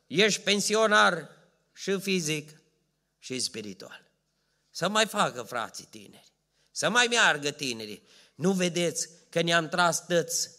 [0.08, 1.30] ești pensionar
[1.74, 2.50] și fizic
[3.20, 4.02] și spiritual.
[4.72, 6.34] Să mai facă frații tineri.
[6.72, 8.02] Să mai meargă tinerii.
[8.36, 10.50] Nu vedeți că ne-am tras tăți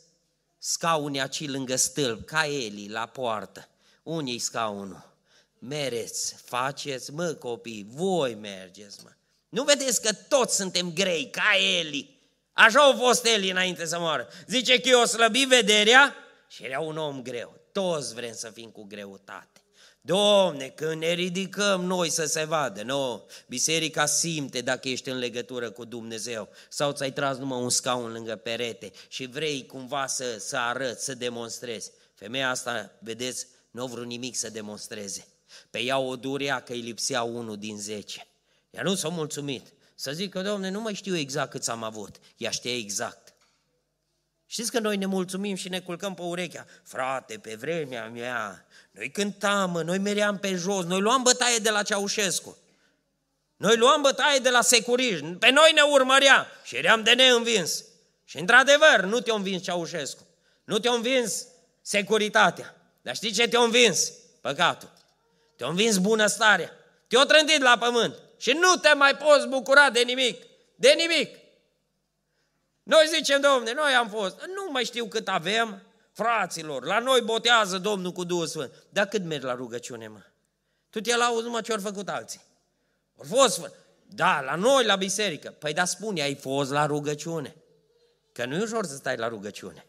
[0.58, 3.68] scaune aici lângă stâlp, ca Eli, la poartă.
[4.02, 5.14] Unii scaunul?
[5.58, 9.10] Mereți, faceți, mă copii, voi mergeți, mă.
[9.48, 12.18] Nu vedeți că toți suntem grei, ca Eli.
[12.52, 14.28] Așa au fost Eli înainte să moară.
[14.46, 16.14] Zice că eu slăbi vederea
[16.48, 17.60] și era un om greu.
[17.72, 19.60] Toți vrem să fim cu greutate.
[20.00, 25.70] Domne, când ne ridicăm noi să se vadă, nu, biserica simte dacă ești în legătură
[25.70, 30.56] cu Dumnezeu sau ți-ai tras numai un scaun lângă perete și vrei cumva să, să
[30.56, 31.90] arăți, să demonstrezi.
[32.14, 35.26] Femeia asta, vedeți, nu a vrut nimic să demonstreze.
[35.70, 38.26] Pe ea o durea că îi lipsea unul din zece.
[38.70, 39.72] Ea nu s-a mulțumit.
[39.94, 42.16] Să zică, domne, nu mai știu exact cât am avut.
[42.36, 43.25] Ea știa exact.
[44.46, 46.66] Știți că noi ne mulțumim și ne culcăm pe urechea.
[46.84, 51.82] Frate, pe vremea mea, noi cântam, noi meream pe jos, noi luam bătaie de la
[51.82, 52.56] Ceaușescu.
[53.56, 57.84] Noi luam bătaie de la securiști, pe noi ne urmărea și eram de neînvins.
[58.24, 60.26] Și într-adevăr, nu te-a învins Ceaușescu,
[60.64, 61.46] nu te-a învins
[61.82, 62.76] securitatea.
[63.02, 64.12] Dar știi ce te-a învins?
[64.40, 64.92] Păcatul.
[65.56, 66.72] Te-a învins bunăstarea.
[67.06, 70.42] Te-a trântit la pământ și nu te mai poți bucura de nimic.
[70.74, 71.36] De nimic.
[72.86, 75.82] Noi zicem, domne, noi am fost, nu mai știu cât avem,
[76.12, 78.72] fraților, la noi botează Domnul cu Duhul Sfânt.
[78.88, 80.20] Dar cât mergi la rugăciune, mă?
[80.90, 82.40] Tu te lauzi numai ce au făcut alții.
[83.18, 83.70] Au fost,
[84.06, 85.50] da, la noi, la biserică.
[85.50, 87.56] Păi da, spune, ai fost la rugăciune.
[88.32, 89.86] Că nu e ușor să stai la rugăciune.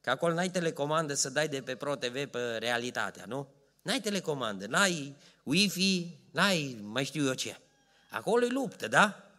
[0.00, 3.48] Că acolo n-ai telecomandă să dai de pe Pro TV pe realitatea, nu?
[3.82, 7.56] N-ai telecomandă, n-ai Wi-Fi, n-ai mai știu eu ce.
[8.10, 9.31] Acolo e luptă, da?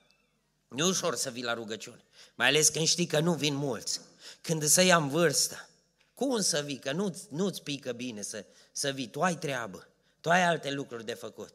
[0.76, 2.04] Nu e ușor să vii la rugăciune.
[2.36, 4.00] Mai ales când știi că nu vin mulți.
[4.42, 5.70] Când să ia în vârstă.
[6.14, 6.78] Cum să vii?
[6.78, 9.08] Că nu, nu-ți pică bine să, să vii.
[9.08, 9.88] Tu ai treabă.
[10.22, 11.50] Tu ai alte lucruri de făcut.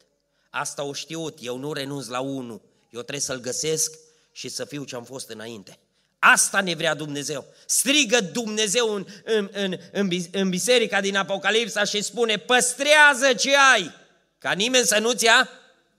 [0.50, 1.38] Asta o știut.
[1.40, 2.60] Eu nu renunț la unul.
[2.90, 3.98] Eu trebuie să-l găsesc
[4.32, 5.78] și să fiu ce am fost înainte.
[6.18, 7.44] Asta ne vrea Dumnezeu.
[7.66, 13.94] Strigă Dumnezeu în, în, în, în, în biserica din Apocalipsa și spune, păstrează ce ai,
[14.38, 15.48] ca nimeni să nu-ți ia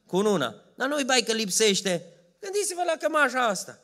[0.06, 0.56] cu una.
[0.76, 2.06] Dar nu-i bai că lipsește.
[2.40, 3.80] Gândiți-vă la cămașa asta.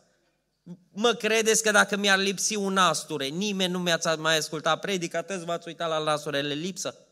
[0.94, 5.46] Mă credeți că dacă mi-ar lipsi un nasture, nimeni nu mi-ați mai ascultat predica, toți
[5.46, 7.06] v-ați uitat la nasurele lipsă?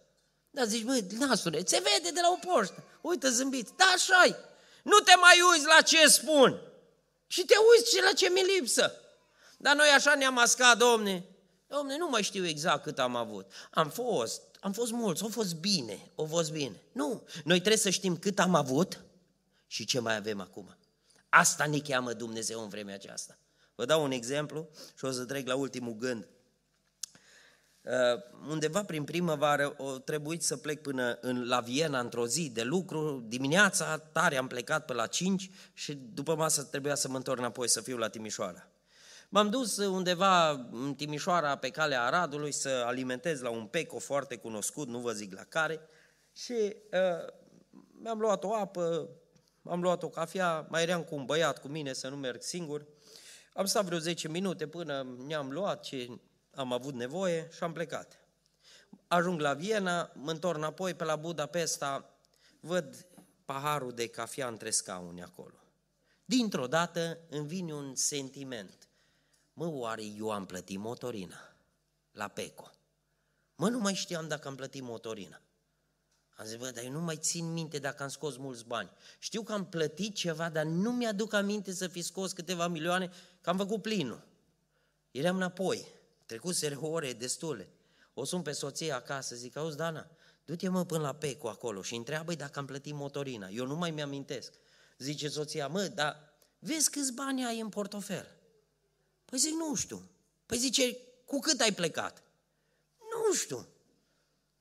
[0.49, 2.83] Dar zici, băi, nasure, se vede de la o poștă.
[3.01, 3.73] Uite, zâmbiți.
[3.77, 4.37] Da, așa
[4.83, 6.61] Nu te mai uiți la ce spun.
[7.27, 8.93] Și te uiți și la ce mi lipsă.
[9.57, 11.25] Dar noi așa ne-am mascat, domne.
[11.67, 13.51] Domne, nu mai știu exact cât am avut.
[13.71, 16.81] Am fost, am fost mulți, au fost bine, au fost bine.
[16.91, 19.03] Nu, noi trebuie să știm cât am avut
[19.67, 20.77] și ce mai avem acum.
[21.35, 23.37] Asta ne cheamă Dumnezeu în vremea aceasta.
[23.75, 26.27] Vă dau un exemplu și o să trec la ultimul gând.
[27.81, 27.91] Uh,
[28.49, 33.23] undeva prin primăvară o trebuit să plec până în, la Viena într-o zi de lucru.
[33.27, 37.69] Dimineața tare am plecat pe la 5 și după masă trebuia să mă întorc înapoi
[37.69, 38.67] să fiu la Timișoara.
[39.29, 44.87] M-am dus undeva în Timișoara pe calea Aradului să alimentez la un peco foarte cunoscut,
[44.87, 45.79] nu vă zic la care,
[46.35, 47.33] și uh,
[48.01, 49.09] mi-am luat o apă,
[49.63, 52.85] am luat o cafea, mai eram cu un băiat cu mine să nu merg singur.
[53.53, 56.19] Am stat vreo 10 minute până ne-am luat ce
[56.55, 58.19] am avut nevoie și am plecat.
[59.07, 62.17] Ajung la Viena, mă întorc înapoi pe la Budapesta,
[62.59, 63.05] văd
[63.45, 65.63] paharul de cafea între scaune acolo.
[66.25, 68.87] Dintr-o dată îmi vine un sentiment.
[69.53, 71.55] Mă, oare eu am plătit motorina
[72.11, 72.71] la PECO?
[73.55, 75.41] Mă, nu mai știam dacă am plătit motorina.
[76.43, 78.89] Am zis, bă, dar eu nu mai țin minte dacă am scos mulți bani.
[79.19, 83.49] Știu că am plătit ceva, dar nu mi-aduc aminte să fi scos câteva milioane, că
[83.49, 84.27] am făcut plinul.
[85.11, 85.87] Eram înapoi,
[86.25, 87.69] trecuse ore destule.
[88.13, 90.07] O sun pe soția acasă, zic, auzi, Dana,
[90.45, 93.47] du-te mă până la Peco acolo și întreabă dacă am plătit motorina.
[93.47, 94.53] Eu nu mai mi-amintesc.
[94.97, 98.27] Zice soția, mă, dar vezi câți bani ai în portofel?
[99.25, 100.09] Păi zic, nu știu.
[100.45, 102.23] Păi zice, cu cât ai plecat?
[102.99, 103.67] Nu știu.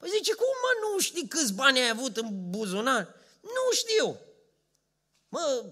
[0.03, 3.15] Păi zice, cum mă nu știi câți bani ai avut în buzunar?
[3.41, 4.19] Nu știu.
[5.29, 5.65] Mă,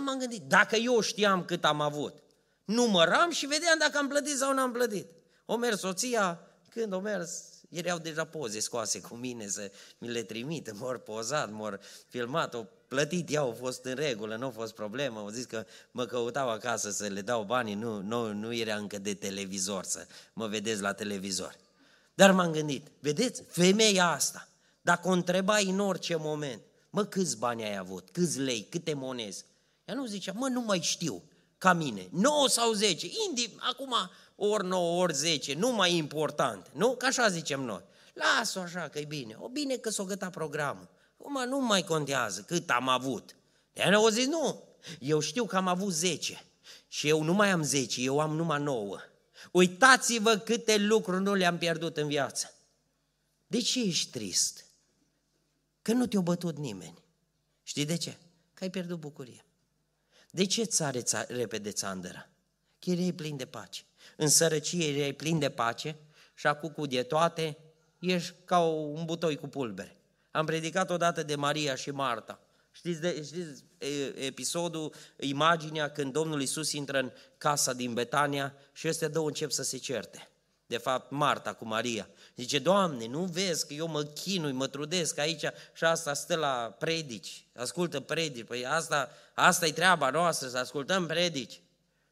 [0.00, 2.14] m-am gândit, dacă eu știam cât am avut,
[2.64, 5.06] număram și vedeam dacă am plătit sau nu am plătit.
[5.44, 6.40] O mers soția,
[6.70, 11.50] când o mers, erau deja poze scoase cu mine să mi le trimită, mor pozat,
[11.50, 15.44] mor filmat, o plătit ea, au fost în regulă, nu a fost problemă, au zis
[15.44, 19.84] că mă căutau acasă să le dau banii, nu, nu, nu era încă de televizor
[19.84, 21.56] să mă vedeți la televizor.
[22.20, 24.48] Dar m-am gândit, vedeți, femeia asta,
[24.80, 29.44] dacă o întrebai în orice moment, mă, câți bani ai avut, câți lei, câte monezi?
[29.84, 31.22] Ea nu zicea, mă, nu mai știu,
[31.58, 33.94] ca mine, 9 sau 10, indi, acum
[34.36, 36.94] ori 9, ori 10, nu mai important, nu?
[36.94, 37.82] Ca așa zicem noi.
[38.14, 39.36] Lasă-o așa, că e bine.
[39.38, 40.88] O bine că s-o găta programul.
[41.20, 43.36] Acum nu mai contează cât am avut.
[43.72, 44.64] De au zis, nu,
[44.98, 46.44] eu știu că am avut 10
[46.88, 48.98] și eu nu mai am 10, eu am numai 9.
[49.52, 52.54] Uitați-vă câte lucruri nu le-am pierdut în viață.
[53.46, 54.64] De ce ești trist?
[55.82, 57.02] Că nu te-a bătut nimeni.
[57.62, 58.16] Știi de ce?
[58.54, 59.44] Că ai pierdut bucuria.
[60.30, 62.28] De ce țare ța, repede țandăra?
[62.78, 63.82] Că erai plin de pace.
[64.16, 65.96] În sărăcie erai plin de pace
[66.34, 67.58] și acum cu de toate
[67.98, 69.96] ești ca un butoi cu pulbere.
[70.30, 72.40] Am predicat odată de Maria și Marta.
[72.70, 73.64] Știți, de, știți
[74.14, 79.62] episodul, imaginea când Domnul Isus intră în casa din Betania și ăstea două încep să
[79.62, 80.28] se certe.
[80.66, 82.08] De fapt, Marta cu Maria.
[82.36, 86.76] Zice, Doamne, nu vezi că eu mă chinui, mă trudesc aici și asta stă la
[86.78, 88.46] predici, ascultă predici.
[88.46, 91.62] Păi asta, asta e treaba noastră, să ascultăm predici.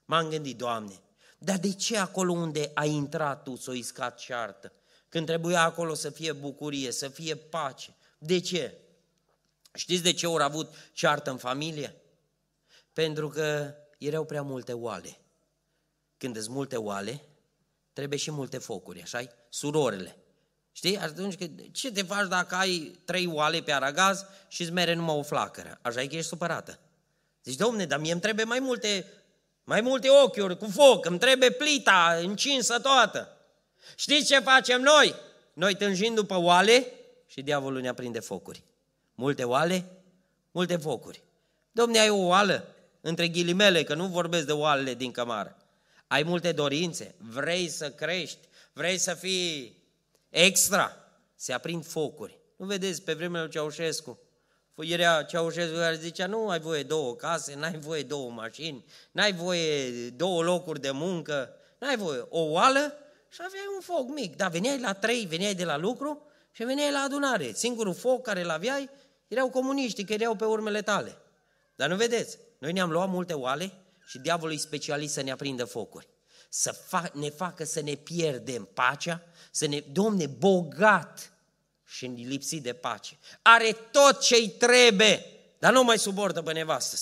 [0.05, 1.01] M-am gândit, Doamne,
[1.39, 4.73] dar de ce acolo unde ai intrat tu să o iscat ceartă?
[5.09, 7.95] Când trebuia acolo să fie bucurie, să fie pace.
[8.19, 8.79] De ce?
[9.79, 11.97] Știți de ce au avut ceartă în familie?
[12.93, 15.20] Pentru că erau prea multe oale.
[16.16, 17.24] Când sunt multe oale,
[17.93, 20.16] trebuie și multe focuri, așa Surorele.
[20.72, 20.99] Știi?
[20.99, 21.35] Atunci,
[21.72, 25.79] ce te faci dacă ai trei oale pe aragaz și îți mere numai o flacără?
[25.83, 26.79] Așa e că ești supărată.
[27.45, 29.07] Zici, domne, dar mie îmi trebuie mai multe,
[29.64, 33.37] mai multe ochiuri cu foc, îmi trebuie plita încinsă toată.
[33.97, 35.14] Știți ce facem noi?
[35.53, 36.93] Noi tânjim după oale
[37.26, 38.66] și diavolul ne aprinde focuri.
[39.21, 39.85] Multe oale,
[40.51, 41.23] multe focuri.
[41.73, 45.57] Domne, ai o oală, între ghilimele, că nu vorbesc de oalele din cămară.
[46.07, 48.39] Ai multe dorințe, vrei să crești,
[48.73, 49.77] vrei să fii
[50.31, 50.97] extra,
[51.35, 52.39] se aprind focuri.
[52.57, 54.19] Nu vedeți pe vremea lui Ceaușescu?
[54.75, 59.91] Era Ceaușescu care zicea, nu ai voie două case, n-ai voie două mașini, n-ai voie
[60.09, 62.95] două locuri de muncă, n-ai voie o oală
[63.29, 64.37] și aveai un foc mic.
[64.37, 67.53] Dar veneai la trei, veneai de la lucru și veneai la adunare.
[67.55, 68.91] Singurul foc care îl aveai
[69.29, 71.16] erau comuniștii, că erau pe urmele tale.
[71.74, 73.72] Dar nu vedeți, noi ne-am luat multe oale
[74.07, 76.09] și diavolul e specialist să ne aprindă focuri.
[76.49, 81.33] Să fa- ne facă să ne pierdem pacea, să ne, Domne, bogat
[81.85, 83.18] și lipsit de pace.
[83.43, 85.26] Are tot ce-i trebuie,
[85.59, 86.97] dar nu mai suportă pe nevastă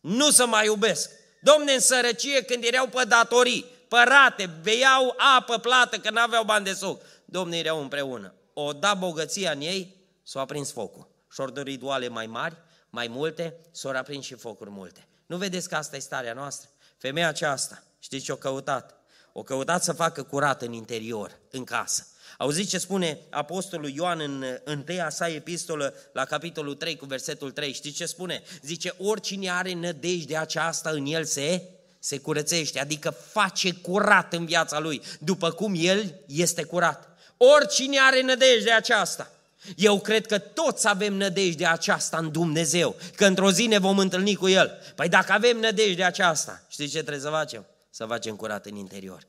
[0.00, 1.10] Nu să mai iubesc.
[1.40, 6.72] Domne, în sărăcie, când erau pe datorii, părate, beiau apă plată, că n-aveau bani de
[6.72, 7.02] suc.
[7.24, 8.34] Domne, erau împreună.
[8.52, 11.08] O da bogăția în ei, s-o aprins focul.
[11.32, 12.56] Și-or dorit duale mai mari,
[12.90, 15.06] mai multe, s-au aprins și focuri multe.
[15.26, 16.68] Nu vedeți că asta e starea noastră?
[16.96, 18.96] Femeia aceasta, știți ce o căutat?
[19.32, 22.06] O căutat să facă curat în interior, în casă.
[22.38, 27.72] Auziți ce spune Apostolul Ioan în întâia sa epistolă la capitolul 3 cu versetul 3?
[27.72, 28.42] Știți ce spune?
[28.62, 31.62] Zice, oricine are nădejde aceasta în el se,
[31.98, 37.08] se curățește, adică face curat în viața lui, după cum el este curat.
[37.36, 39.32] Oricine are nădejde aceasta.
[39.76, 44.34] Eu cred că toți avem nădejde aceasta în Dumnezeu, că într-o zi ne vom întâlni
[44.34, 44.78] cu El.
[44.94, 47.66] Păi dacă avem nădejde aceasta, știți ce trebuie să facem?
[47.90, 49.26] Să facem curat în interior.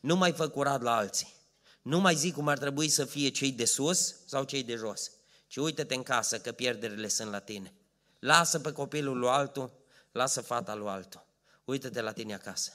[0.00, 1.34] Nu mai fă curat la alții.
[1.82, 5.10] Nu mai zic cum ar trebui să fie cei de sus sau cei de jos,
[5.46, 7.72] ci uite-te în casă că pierderile sunt la tine.
[8.18, 9.72] Lasă pe copilul lui altul,
[10.12, 11.26] lasă fata lui altul.
[11.64, 12.72] Uită-te la tine acasă.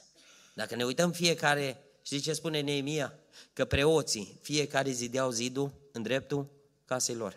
[0.54, 3.18] Dacă ne uităm fiecare, știți ce spune Neemia?
[3.52, 6.50] Că preoții fiecare zideau zidul în dreptul
[6.90, 7.36] casei lor.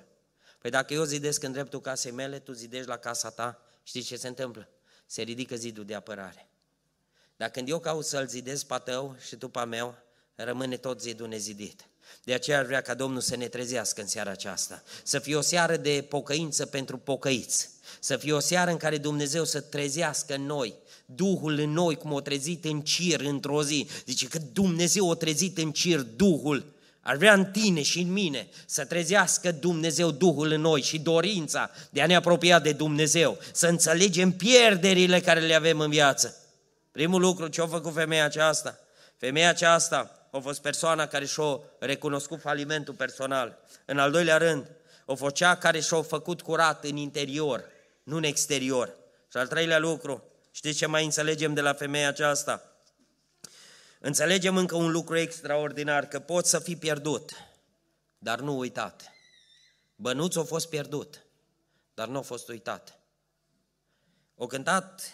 [0.60, 4.16] Păi dacă eu zidesc în dreptul casei mele, tu zidești la casa ta, știi ce
[4.16, 4.70] se întâmplă?
[5.06, 6.48] Se ridică zidul de apărare.
[7.36, 9.96] Dar când eu caut să-l zidesc pe tău și tu pe meu,
[10.36, 11.88] rămâne tot zidul nezidit.
[12.24, 14.84] De aceea ar vrea ca Domnul să ne trezească în seara aceasta.
[15.04, 17.70] Să fie o seară de pocăință pentru pocăiți.
[18.00, 20.76] Să fie o seară în care Dumnezeu să trezească în noi
[21.06, 23.88] Duhul în noi, cum o trezit în cir într-o zi.
[24.06, 26.74] Zice că Dumnezeu o trezit în cir Duhul.
[27.06, 31.72] Ar vrea în tine și în mine să trezească Dumnezeu Duhul în noi și dorința
[31.90, 36.38] de a ne apropia de Dumnezeu, să înțelegem pierderile care le avem în viață.
[36.92, 38.80] Primul lucru, ce a făcut femeia aceasta?
[39.18, 43.58] Femeia aceasta a fost persoana care și-a recunoscut falimentul personal.
[43.86, 44.72] În al doilea rând,
[45.06, 47.64] o fost cea care și-a făcut curat în interior,
[48.04, 48.96] nu în exterior.
[49.32, 52.73] Și al treilea lucru, știți ce mai înțelegem de la femeia aceasta?
[54.06, 57.34] Înțelegem încă un lucru extraordinar, că poți să fii pierdut,
[58.18, 59.12] dar nu uitat.
[59.96, 61.26] Bănuț a fost pierdut,
[61.94, 63.00] dar nu a fost uitat.
[64.36, 65.14] O cântat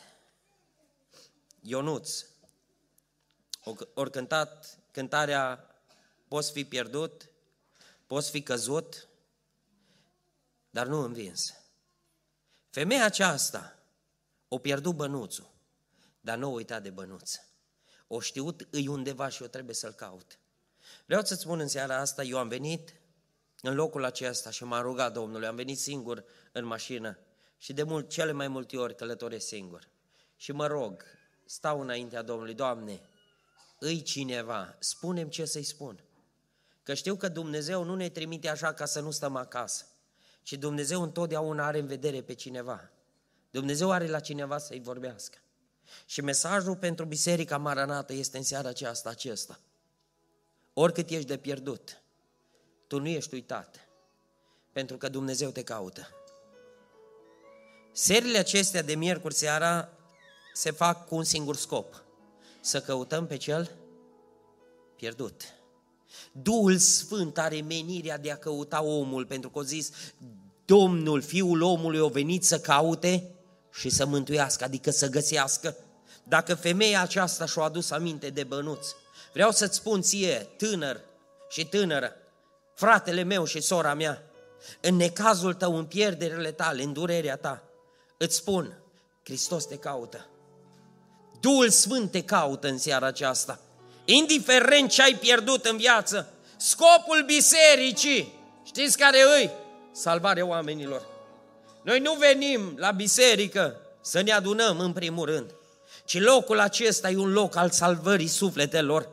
[1.62, 2.26] Ionuț,
[3.94, 5.76] ori cântat cântarea
[6.28, 7.30] Poți fi pierdut,
[8.08, 9.08] poți fi căzut,
[10.70, 11.54] dar nu învins.
[12.70, 13.80] Femeia aceasta
[14.48, 15.50] o pierdut bănuțul,
[16.22, 17.40] dar nu o uita de bănuț.
[18.12, 20.40] O știut îi undeva și eu trebuie să-l caut.
[21.06, 22.94] Vreau să-ți spun în seara asta, eu am venit
[23.62, 27.18] în locul acesta și m-am rugat Domnului, am venit singur în mașină
[27.58, 29.90] și de mult, cele mai multe ori călătoresc singur.
[30.36, 31.04] Și mă rog,
[31.46, 33.02] stau înaintea Domnului, Doamne,
[33.80, 36.04] îi cineva, spunem ce să-i spun.
[36.84, 39.86] Că știu că Dumnezeu nu ne trimite așa ca să nu stăm acasă,
[40.44, 42.90] ci Dumnezeu întotdeauna are în vedere pe cineva.
[43.52, 45.38] Dumnezeu are la cineva să-i vorbească.
[46.06, 49.60] Și mesajul pentru Biserica Maranată este în seara aceasta acesta.
[50.74, 52.02] Oricât ești de pierdut,
[52.88, 53.90] tu nu ești uitat,
[54.72, 56.08] pentru că Dumnezeu te caută.
[57.92, 59.90] Serile acestea de miercuri seara
[60.54, 62.04] se fac cu un singur scop,
[62.62, 63.72] să căutăm pe cel
[64.96, 65.42] pierdut.
[66.32, 69.92] Duhul Sfânt are menirea de a căuta omul, pentru că a zis,
[70.66, 73.39] Domnul, Fiul omului, a venit să caute
[73.74, 75.76] și să mântuiască, adică să găsească.
[76.24, 78.88] Dacă femeia aceasta și-a adus aminte de bănuț,
[79.34, 81.02] vreau să-ți spun ție, tânăr
[81.50, 82.16] și tânără,
[82.76, 84.24] fratele meu și sora mea,
[84.82, 87.64] în necazul tău, în pierderile tale, în durerea ta,
[88.18, 88.78] îți spun,
[89.24, 90.28] Hristos te caută.
[91.40, 93.60] Duhul Sfânt te caută în seara aceasta.
[94.06, 99.52] Indiferent ce ai pierdut în viață, scopul bisericii, știți care îi?
[99.92, 101.09] Salvarea oamenilor.
[101.82, 105.54] Noi nu venim la biserică să ne adunăm în primul rând,
[106.06, 109.10] ci locul acesta e un loc al salvării sufletelor.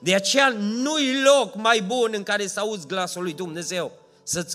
[0.00, 3.92] De aceea nu-i loc mai bun în care să auzi glasul lui Dumnezeu,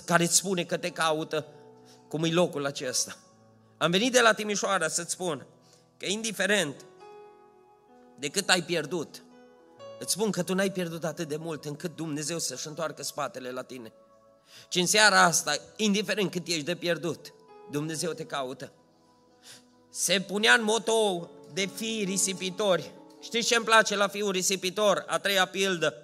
[0.04, 1.46] care îți spune că te caută,
[2.08, 3.16] cum e locul acesta.
[3.76, 5.46] Am venit de la Timișoara să-ți spun
[5.96, 6.84] că indiferent
[8.18, 9.22] de cât ai pierdut.
[9.98, 13.62] Îți spun că tu n-ai pierdut atât de mult încât Dumnezeu să-și întoarcă spatele la
[13.62, 13.92] tine.
[14.68, 17.34] Și în seara asta, indiferent cât ești de pierdut,
[17.70, 18.72] Dumnezeu te caută.
[19.90, 22.90] Se punea în moto de fii risipitori.
[23.20, 25.04] Știți ce îmi place la fiul risipitor?
[25.06, 25.94] A treia pildă.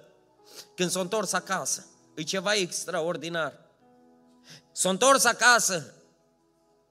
[0.75, 1.85] Când s-a întors acasă.
[2.15, 3.53] E ceva extraordinar.
[4.71, 5.93] S-a întors acasă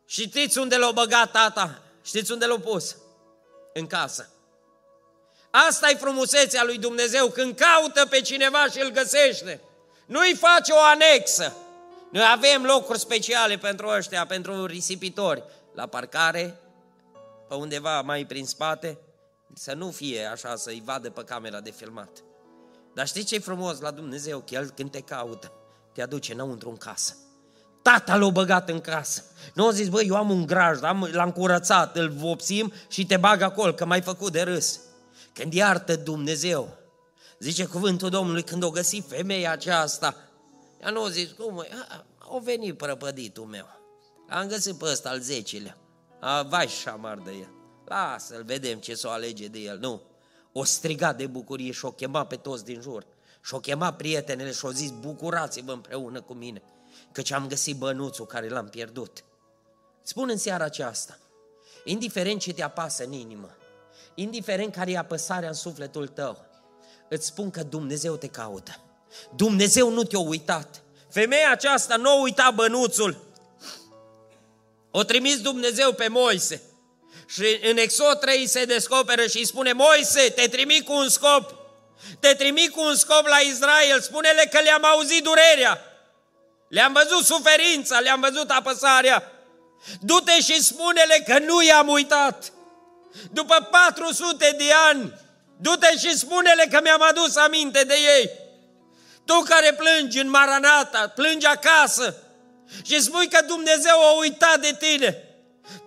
[0.07, 1.83] și știți unde l-a băgat tata?
[2.03, 2.97] Știți unde l-a pus?
[3.73, 4.29] În casă.
[5.51, 9.61] Asta e frumusețea lui Dumnezeu, când caută pe cineva și îl găsește.
[10.07, 11.57] Nu-i face o anexă.
[12.11, 15.45] Noi avem locuri speciale pentru ăștia, pentru risipitori.
[15.75, 16.61] La parcare,
[17.49, 18.99] pe undeva mai prin spate,
[19.55, 22.11] să nu fie așa, să-i vadă pe camera de filmat.
[22.95, 24.39] Dar știi ce e frumos la Dumnezeu?
[24.39, 25.53] Că El când te caută,
[25.93, 27.15] te aduce înăuntru în casă.
[27.83, 29.25] Tata l-a băgat în casă.
[29.55, 30.81] Nu a zis, băi, eu am un graj,
[31.13, 34.81] l-am curățat, îl vopsim și te bag acolo, că m-ai făcut de râs.
[35.33, 36.77] Când iartă Dumnezeu,
[37.39, 40.17] zice cuvântul Domnului, când o găsi femeia aceasta,
[40.83, 41.65] ea nu a zis, cum,
[42.19, 43.67] a venit prăpăditul meu.
[44.29, 45.77] Am găsit pe ăsta al zecilea.
[46.21, 47.53] A, vai șamar de el.
[47.85, 49.79] Lasă-l, vedem ce să o alege de el.
[49.79, 50.03] Nu.
[50.53, 53.07] O striga de bucurie și o chema pe toți din jur.
[53.43, 56.63] Și o chema prietenele și o zis, bucurați-vă împreună cu mine,
[57.13, 59.25] căci am găsit bănuțul care l-am pierdut.
[60.03, 61.19] Spun în seara aceasta,
[61.85, 63.57] indiferent ce te apasă în inimă,
[64.15, 66.39] indiferent care e apăsarea în sufletul tău,
[67.09, 68.90] îți spun că Dumnezeu te caută.
[69.37, 70.83] Dumnezeu nu te-a uitat.
[71.11, 73.29] Femeia aceasta nu a uitat bănuțul.
[74.91, 76.63] O trimis Dumnezeu pe Moise.
[77.27, 81.55] Și în Exod 3 se descoperă și îi spune, Moise, te trimit cu un scop.
[82.21, 84.01] Te trimit cu un scop la Israel.
[84.01, 85.81] Spune-le că le-am auzit durerea.
[86.69, 89.33] Le-am văzut suferința, le-am văzut apăsarea.
[90.01, 92.53] Du-te și spune-le că nu i-am uitat.
[93.33, 95.15] După 400 de ani,
[95.57, 98.31] du-te și spune-le că mi-am adus aminte de ei.
[99.31, 102.15] Tu care plângi în Maranata, plângi acasă
[102.83, 105.25] și spui că Dumnezeu a uitat de tine.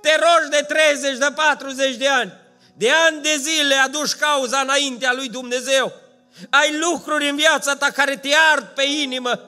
[0.02, 2.34] Te rogi de 30, de 40 de ani.
[2.78, 5.94] De ani de zile aduci cauza înaintea lui Dumnezeu.
[6.50, 9.39] Ai lucruri în viața ta care te ard pe inimă.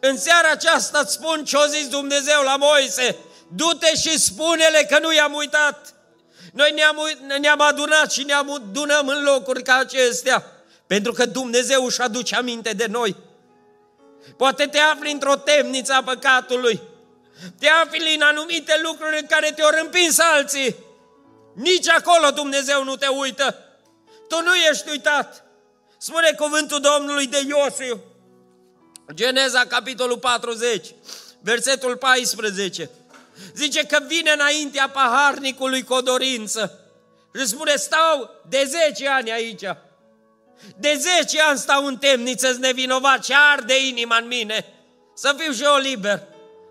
[0.00, 3.16] În seara aceasta îți spun ce a zis Dumnezeu la Moise.
[3.48, 5.94] Du-te și spune-le că nu i-am uitat.
[6.52, 6.96] Noi ne-am,
[7.40, 10.44] ne-am adunat și ne adunăm în locuri ca acestea,
[10.90, 13.16] pentru că Dumnezeu își aduce aminte de noi.
[14.36, 16.80] Poate te afli într-o temniță a păcatului,
[17.58, 20.76] te afli în anumite lucruri în care te-au împins alții.
[21.54, 23.56] Nici acolo Dumnezeu nu te uită.
[24.28, 25.44] Tu nu ești uitat.
[25.98, 27.96] Spune cuvântul Domnului de Iosif.
[29.14, 30.86] Geneza, capitolul 40,
[31.40, 32.90] versetul 14.
[33.54, 36.78] Zice că vine înaintea paharnicului cu o dorință.
[37.34, 39.64] Și spune, stau de 10 ani aici.
[40.76, 44.64] De 10 ani stau în temniță nevinovat și arde inima în mine.
[45.14, 46.22] Să fiu și eu liber.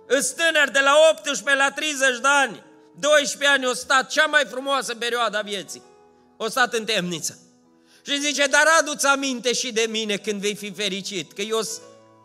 [0.07, 2.63] Îți tânăr de la 18 la 30 de ani.
[2.99, 5.81] 12 ani o stat, cea mai frumoasă perioadă a vieții.
[6.37, 7.39] O stat în temniță.
[8.05, 11.59] Și zice, dar adu-ți aminte și de mine când vei fi fericit, că eu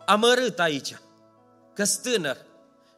[0.05, 0.95] amărât aici,
[1.73, 2.37] că tânăr,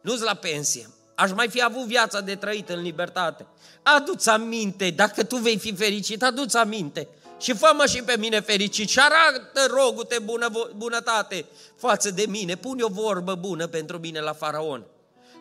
[0.02, 3.46] nu-s la pensie, aș mai fi avut viața de trăit în libertate.
[3.84, 7.08] Adu-ți aminte, dacă tu vei fi fericit, adu-ți aminte
[7.38, 12.84] și fă-mă și pe mine fericit și arată rogute bună, bunătate față de mine, pune
[12.84, 14.86] o vorbă bună pentru mine la faraon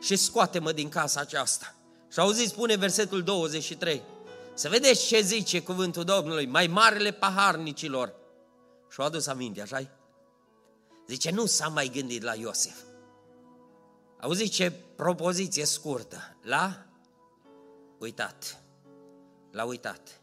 [0.02, 1.74] și scoate-mă din casa aceasta.
[2.12, 4.02] Și auziți, spune versetul 23,
[4.54, 8.14] să vedeți ce zice cuvântul Domnului, mai marele paharnicilor.
[8.90, 9.90] Și-o adus aminte, așa
[11.06, 12.76] Zice, nu s-a mai gândit la Iosef.
[14.20, 16.36] Auziți ce propoziție scurtă.
[16.42, 16.86] La
[17.98, 18.62] uitat.
[19.50, 20.20] L-a uitat.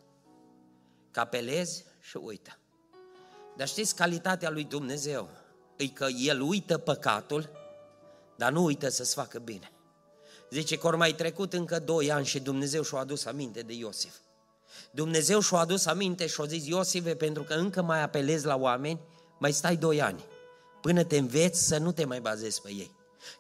[1.13, 2.57] Capelezi și uită.
[3.57, 5.29] Dar știți calitatea lui Dumnezeu?
[5.75, 7.49] E că El uită păcatul,
[8.35, 9.71] dar nu uită să-ți facă bine.
[10.49, 14.15] Zice că ori mai trecut încă doi ani și Dumnezeu și-a adus aminte de Iosif.
[14.91, 18.99] Dumnezeu și-a adus aminte și-a zis, Iosife, pentru că încă mai apelezi la oameni,
[19.39, 20.23] mai stai doi ani,
[20.81, 22.91] până te înveți să nu te mai bazezi pe ei.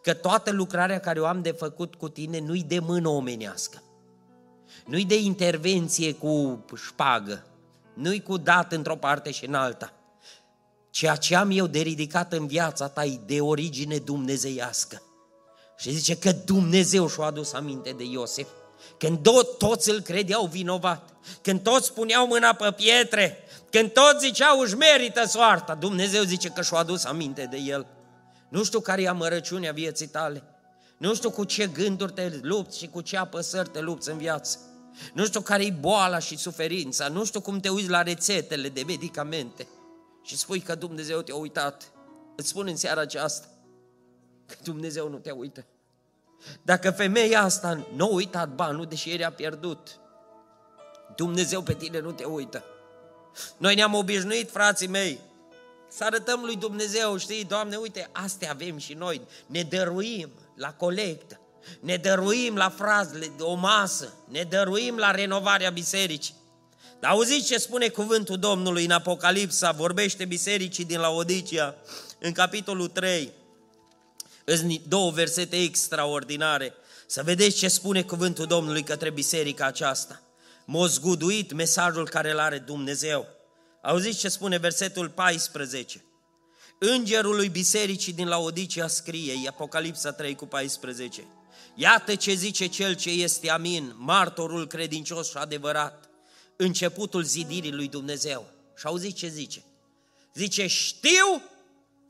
[0.01, 3.83] Că toată lucrarea care o am de făcut cu tine nu-i de mână omenească.
[4.85, 7.47] Nu-i de intervenție cu șpagă.
[7.93, 9.93] Nu-i cu dat într-o parte și în alta.
[10.89, 15.01] Ceea ce am eu de ridicat în viața ta e de origine dumnezeiască.
[15.77, 18.47] Și zice că Dumnezeu și-a adus aminte de Iosef.
[18.97, 19.19] Când
[19.57, 21.09] toți îl credeau vinovat,
[21.41, 23.37] când toți puneau mâna pe pietre,
[23.69, 27.85] când toți ziceau își merită soarta, Dumnezeu zice că și-a adus aminte de el.
[28.49, 30.43] Nu știu care e amărăciunea vieții tale.
[30.97, 34.59] Nu știu cu ce gânduri te lupți și cu ce apăsări te lupți în viață.
[35.13, 38.83] Nu știu care e boala și suferința, nu știu cum te uiți la rețetele de
[38.87, 39.67] medicamente
[40.23, 41.91] și spui că Dumnezeu te-a uitat.
[42.35, 43.47] Îți spun în seara aceasta
[44.45, 45.65] că Dumnezeu nu te uită.
[46.61, 49.99] Dacă femeia asta nu a uitat banul, deși el a pierdut,
[51.15, 52.63] Dumnezeu pe tine nu te uită.
[53.57, 55.19] Noi ne-am obișnuit, frații mei,
[55.89, 61.39] să arătăm lui Dumnezeu, știi, Doamne, uite, astea avem și noi, ne dăruim la colectă,
[61.79, 66.35] ne dăruim la frazele de o masă, ne dăruim la renovarea bisericii.
[66.99, 71.75] Dar auziți ce spune cuvântul Domnului în Apocalipsa, vorbește bisericii din Laodicea,
[72.19, 73.31] în capitolul 3,
[74.45, 76.73] în două versete extraordinare,
[77.07, 80.21] să vedeți ce spune cuvântul Domnului către biserica aceasta.
[80.65, 83.27] M-a zguduit mesajul care îl are Dumnezeu.
[83.81, 86.03] Auziți ce spune versetul 14.
[86.79, 91.23] Îngerul lui bisericii din Laodicea scrie, Apocalipsa 3 cu 14.
[91.73, 96.09] Iată ce zice cel ce este amin, martorul credincios și adevărat,
[96.55, 98.45] începutul zidirii lui Dumnezeu.
[98.77, 99.63] Și auziți ce zice?
[100.33, 101.41] Zice, știu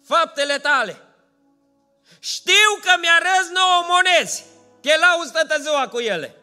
[0.04, 0.98] faptele tale.
[2.20, 4.44] Știu că mi-arăți nouă monezi.
[4.82, 6.36] Chelau stătă ziua cu ele.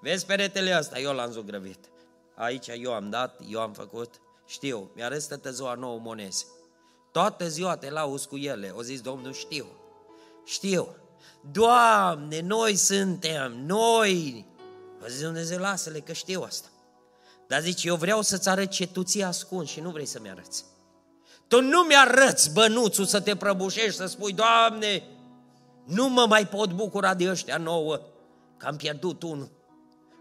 [0.00, 1.78] Vezi peretele ăsta, eu l-am zugrăvit.
[2.36, 4.14] Aici eu am dat, eu am făcut.
[4.46, 6.46] Știu, mi-arăți stătă ziua nouă monezi.
[7.12, 8.70] Toată ziua te lauzi cu ele.
[8.70, 9.66] O zis Domnul, știu.
[10.44, 10.96] Știu.
[11.40, 14.46] Doamne, noi suntem, noi.
[15.04, 16.68] O zis Dumnezeu, lasă-le că știu asta.
[17.46, 20.64] Dar zice, eu vreau să-ți arăt ce tu ți ascund și nu vrei să-mi arăți.
[21.48, 25.02] Tu nu mi-arăți bănuțul să te prăbușești, să spui, Doamne,
[25.84, 28.00] nu mă mai pot bucura de ăștia nouă,
[28.56, 29.50] că am pierdut unul.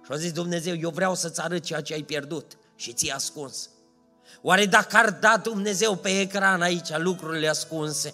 [0.06, 3.70] Și a zis Dumnezeu, eu vreau să-ți arăt ceea ce ai pierdut și ți-ai ascuns.
[4.42, 8.14] Oare dacă ar da Dumnezeu pe ecran aici lucrurile ascunse,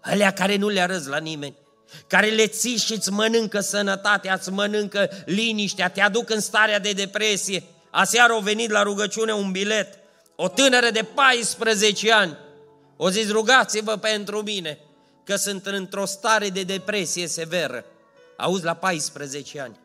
[0.00, 1.56] alea care nu le arăți la nimeni,
[2.06, 6.92] care le ții și îți mănâncă sănătatea, îți mănâncă liniștea, te aduc în starea de
[6.92, 7.64] depresie.
[7.90, 9.98] Aseară au venit la rugăciune un bilet,
[10.36, 12.36] o tânără de 14 ani.
[12.96, 14.78] O zis, rugați-vă pentru mine,
[15.24, 17.84] că sunt într-o stare de depresie severă.
[18.36, 19.78] Auzi, la 14 ani.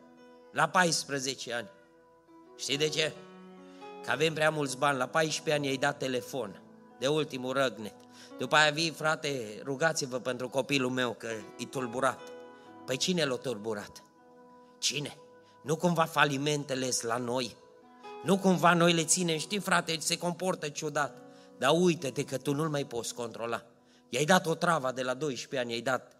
[0.52, 1.68] La 14 ani.
[2.58, 3.12] Știi de ce?
[4.04, 4.98] Că avem prea mulți bani.
[4.98, 6.60] La 14 ani ai dat telefon,
[6.98, 7.94] de ultimul răgnet.
[8.38, 11.28] După aia vii, frate, rugați-vă pentru copilul meu că
[11.58, 12.20] e tulburat.
[12.86, 14.02] Păi cine l-a tulburat?
[14.78, 15.16] Cine?
[15.62, 17.56] Nu cumva falimentele la noi?
[18.24, 19.38] Nu cumva noi le ținem?
[19.38, 21.16] Știi, frate, se comportă ciudat.
[21.58, 23.62] Dar uite-te că tu nu-l mai poți controla.
[24.08, 26.16] I-ai dat o travă de la 12 ani, i-ai dat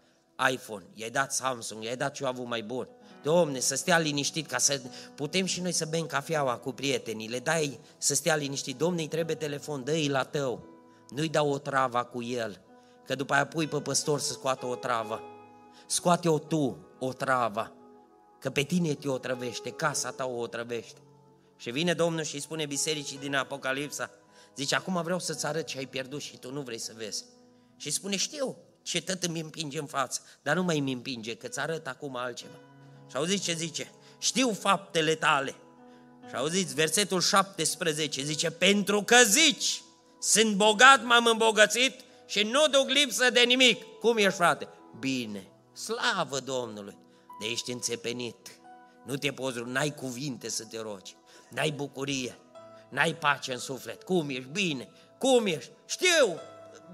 [0.51, 2.87] iPhone, i-ai dat Samsung, i-ai dat ce avut mai bun.
[3.23, 4.81] Domne, să stea liniștit ca să
[5.15, 8.77] putem și noi să bem cafeaua cu prietenii, le dai să stea liniștit.
[8.77, 10.76] Domne, îi trebuie telefon, dă-i la tău,
[11.09, 12.61] nu-i dau o travă cu el,
[13.05, 15.21] că după aia pui pe păstor să scoată o travă.
[15.85, 17.71] Scoate-o tu, o travă,
[18.39, 20.99] că pe tine te o trăvește, casa ta o trăvește.
[21.57, 24.09] Și vine Domnul și îi spune bisericii din Apocalipsa,
[24.55, 27.23] zice, acum vreau să-ți arăt ce ai pierdut și tu nu vrei să vezi.
[27.77, 31.47] Și spune, știu ce tot îmi împinge în față, dar nu mai îmi împinge, că
[31.47, 32.59] ți arăt acum altceva.
[33.09, 33.91] Și auziți ce zice?
[34.17, 35.55] Știu faptele tale.
[36.29, 39.81] Și auziți, versetul 17 zice, pentru că zici,
[40.27, 43.83] sunt bogat, m-am îmbogățit și nu duc lipsă de nimic.
[43.99, 44.67] Cum ești, frate?
[44.99, 46.97] Bine, slavă Domnului,
[47.39, 48.35] de ești înțepenit.
[49.05, 51.15] Nu te poți, n-ai cuvinte să te rogi,
[51.49, 52.37] n-ai bucurie,
[52.89, 54.03] n-ai pace în suflet.
[54.03, 54.49] Cum ești?
[54.51, 54.89] Bine.
[55.17, 55.71] Cum ești?
[55.85, 56.39] Știu,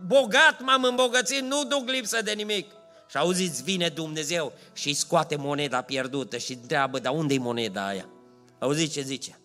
[0.06, 2.72] bogat m-am îmbogățit, nu duc lipsă de nimic.
[3.10, 8.10] Și auziți, vine Dumnezeu și îi scoate moneda pierdută și întreabă, dar unde-i moneda aia?
[8.60, 9.40] Auziți ce zice?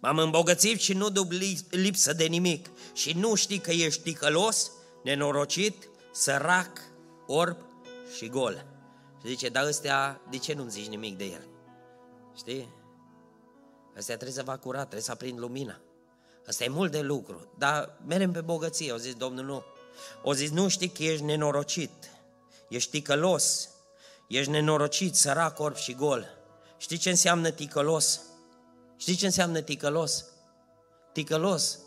[0.00, 1.32] M-am îmbogățit și nu duc
[1.70, 2.70] lipsă de nimic.
[2.92, 4.70] Și nu știi că ești ticălos,
[5.04, 6.80] nenorocit, sărac,
[7.26, 7.56] orb
[8.16, 8.66] și gol.
[9.22, 11.46] Și zice, dar ăstea, de ce nu-mi zici nimic de el?
[12.36, 12.68] Știi?
[13.96, 15.80] Ăstea trebuie să fac curat, trebuie să aprind lumina.
[16.46, 18.90] Asta e mult de lucru, dar merem pe bogăție.
[18.90, 19.62] Au zis, Domnul, nu.
[20.22, 22.10] O zis, nu știi că ești nenorocit,
[22.68, 23.68] ești ticălos,
[24.28, 26.26] ești nenorocit, sărac, orb și gol.
[26.78, 28.20] Știi ce înseamnă ticălos?
[29.00, 30.24] Știi ce înseamnă ticălos?
[31.12, 31.78] Ticălos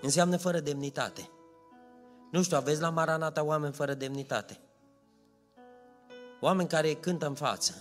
[0.00, 1.30] înseamnă fără demnitate.
[2.30, 4.60] Nu știu, aveți la Maranata oameni fără demnitate.
[6.40, 7.74] Oameni care cântă în față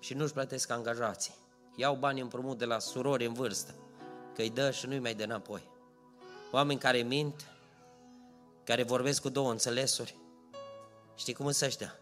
[0.00, 1.34] și nu-și plătesc angajații.
[1.76, 3.74] Iau bani împrumut de la surori în vârstă,
[4.34, 5.70] că îi dă și nu-i mai dă înapoi.
[6.52, 7.44] Oameni care mint,
[8.64, 10.16] care vorbesc cu două înțelesuri.
[11.14, 11.98] Știi cum sunt ăștia?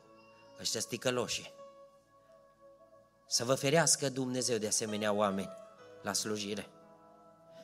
[0.61, 1.57] Ăștia sticăloși.
[3.31, 5.51] Să vă ferească Dumnezeu de asemenea oameni
[6.03, 6.69] la slujire.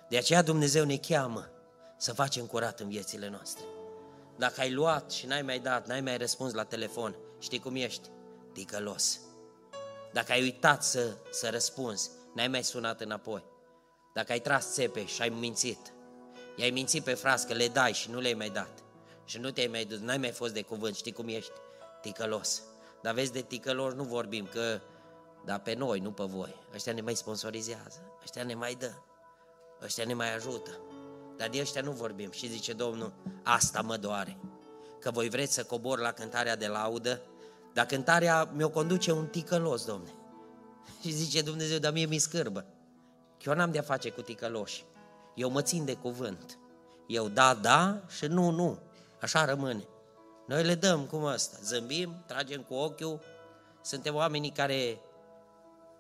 [0.09, 1.49] De aceea Dumnezeu ne cheamă
[1.97, 3.65] să facem curat în viețile noastre.
[4.37, 8.09] Dacă ai luat și n-ai mai dat, n-ai mai răspuns la telefon, știi cum ești?
[8.53, 9.21] Ticălos.
[10.13, 13.45] Dacă ai uitat să, să răspunzi, n-ai mai sunat înapoi.
[14.15, 15.93] Dacă ai tras țepe și ai mințit,
[16.57, 18.83] i-ai mințit pe frască, le dai și nu le-ai mai dat.
[19.25, 21.53] Și nu te-ai mai dus, n-ai mai fost de cuvânt, știi cum ești?
[22.01, 22.63] Ticălos.
[23.03, 24.81] Dar vezi, de ticălos nu vorbim, că
[25.45, 26.55] dar pe noi, nu pe voi.
[26.75, 28.93] Ăștia ne mai sponsorizează, ăștia ne mai dă,
[29.83, 30.71] ăștia ne mai ajută.
[31.37, 32.31] Dar de ăștia nu vorbim.
[32.31, 34.39] Și zice Domnul, asta mă doare.
[35.01, 37.21] Că voi vreți să cobor la cântarea de laudă,
[37.73, 40.15] dar cântarea mi-o conduce un ticălos, domne.
[41.01, 42.67] Și zice Dumnezeu, dar mie mi scârbă.
[43.45, 44.85] Eu n-am de-a face cu ticăloși.
[45.35, 46.59] Eu mă țin de cuvânt.
[47.07, 48.79] Eu da, da și nu, nu.
[49.21, 49.85] Așa rămâne.
[50.47, 51.59] Noi le dăm cum asta.
[51.63, 53.21] Zâmbim, tragem cu ochiul.
[53.83, 54.99] Suntem oamenii care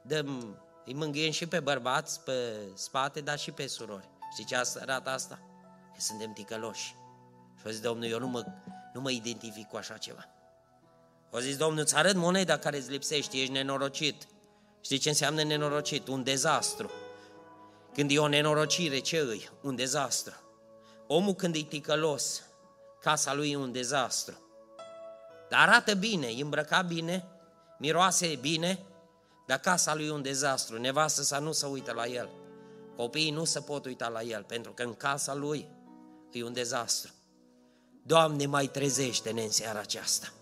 [0.07, 4.09] dăm, îi mângâiem și pe bărbați, pe spate, dar și pe surori.
[4.33, 5.39] Știi ce arată asta?
[5.95, 6.95] Că suntem ticăloși.
[7.61, 8.45] Și a zis Domnul, eu nu mă,
[8.93, 10.29] nu mă identific cu așa ceva.
[11.33, 14.27] A zis Domnul, îți arăt moneda care îți lipsește, ești nenorocit.
[14.81, 16.09] Știi ce înseamnă nenorocit?
[16.09, 16.91] Un dezastru.
[17.95, 19.51] Când e o nenorocire, ce îi?
[19.63, 20.35] Un dezastru.
[21.07, 22.43] Omul când e ticălos,
[23.01, 24.39] casa lui e un dezastru.
[25.49, 27.25] Dar arată bine, e îmbrăcat bine,
[27.79, 28.79] miroase bine,
[29.47, 30.79] dar casa lui e un dezastru.
[30.79, 32.29] Nevastă sa nu se uită la el.
[32.97, 35.69] Copiii nu se pot uita la el, pentru că în casa lui
[36.33, 37.13] e un dezastru.
[38.03, 40.33] Doamne, mai trezește-ne în seara aceasta.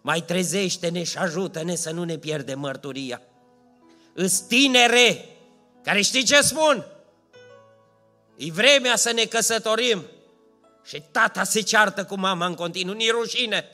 [0.00, 3.22] Mai trezește-ne și ajută-ne să nu ne pierdem mărturia.
[4.14, 5.24] Îs tinere,
[5.82, 6.86] care știi ce spun?
[8.36, 10.06] E vremea să ne căsătorim.
[10.84, 12.94] Și tata se ceartă cu mama în continuu.
[12.94, 13.64] Ni rușine.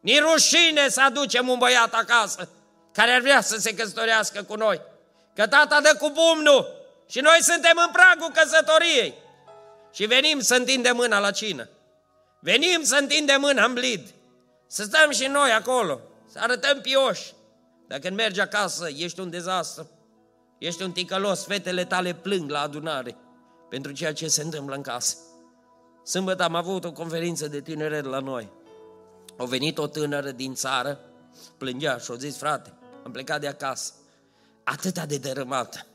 [0.00, 2.48] Ni rușine să aducem un băiat acasă
[2.94, 4.80] care ar vrea să se căsătorească cu noi.
[5.34, 6.66] Că tata dă cu bumnul
[7.08, 9.14] și noi suntem în pragul căsătoriei.
[9.92, 11.68] Și venim să întindem mâna la cină.
[12.40, 14.14] Venim să întindem mâna în blid.
[14.66, 16.00] Să stăm și noi acolo,
[16.32, 17.32] să arătăm pioși.
[17.86, 19.90] Dacă când mergi acasă, ești un dezastru.
[20.58, 23.16] Ești un ticălos, fetele tale plâng la adunare
[23.70, 25.16] pentru ceea ce se întâmplă în casă.
[26.04, 28.50] Sâmbătă am avut o conferință de tineret la noi.
[29.38, 31.00] A venit o tânără din țară,
[31.58, 32.72] plângea și a zis, frate,
[33.04, 33.92] am plecat de acasă,
[34.62, 35.86] atâta de dărâmată.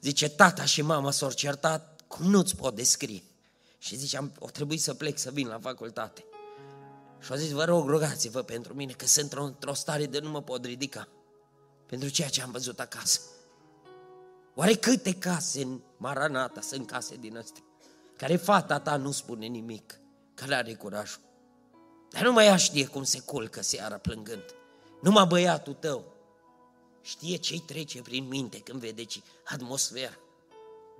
[0.00, 3.22] Zice, tata și mama s-au certat, cum nu-ți pot descrie.
[3.78, 6.24] Și zice, am, o trebuie să plec să vin la facultate.
[7.20, 10.42] Și a zis, vă rog, rugați-vă pentru mine, că sunt într-o stare de nu mă
[10.42, 11.08] pot ridica.
[11.86, 13.20] Pentru ceea ce am văzut acasă.
[14.54, 17.62] Oare câte case în Maranata sunt case din astea?
[18.16, 20.00] Care fata ta nu spune nimic,
[20.34, 21.20] că le are curajul.
[22.10, 24.44] Dar nu mai ea știe cum se culcă seara plângând.
[25.02, 26.17] Numai băiatul tău
[27.00, 30.18] știe ce-i trece prin minte când vede ce atmosfera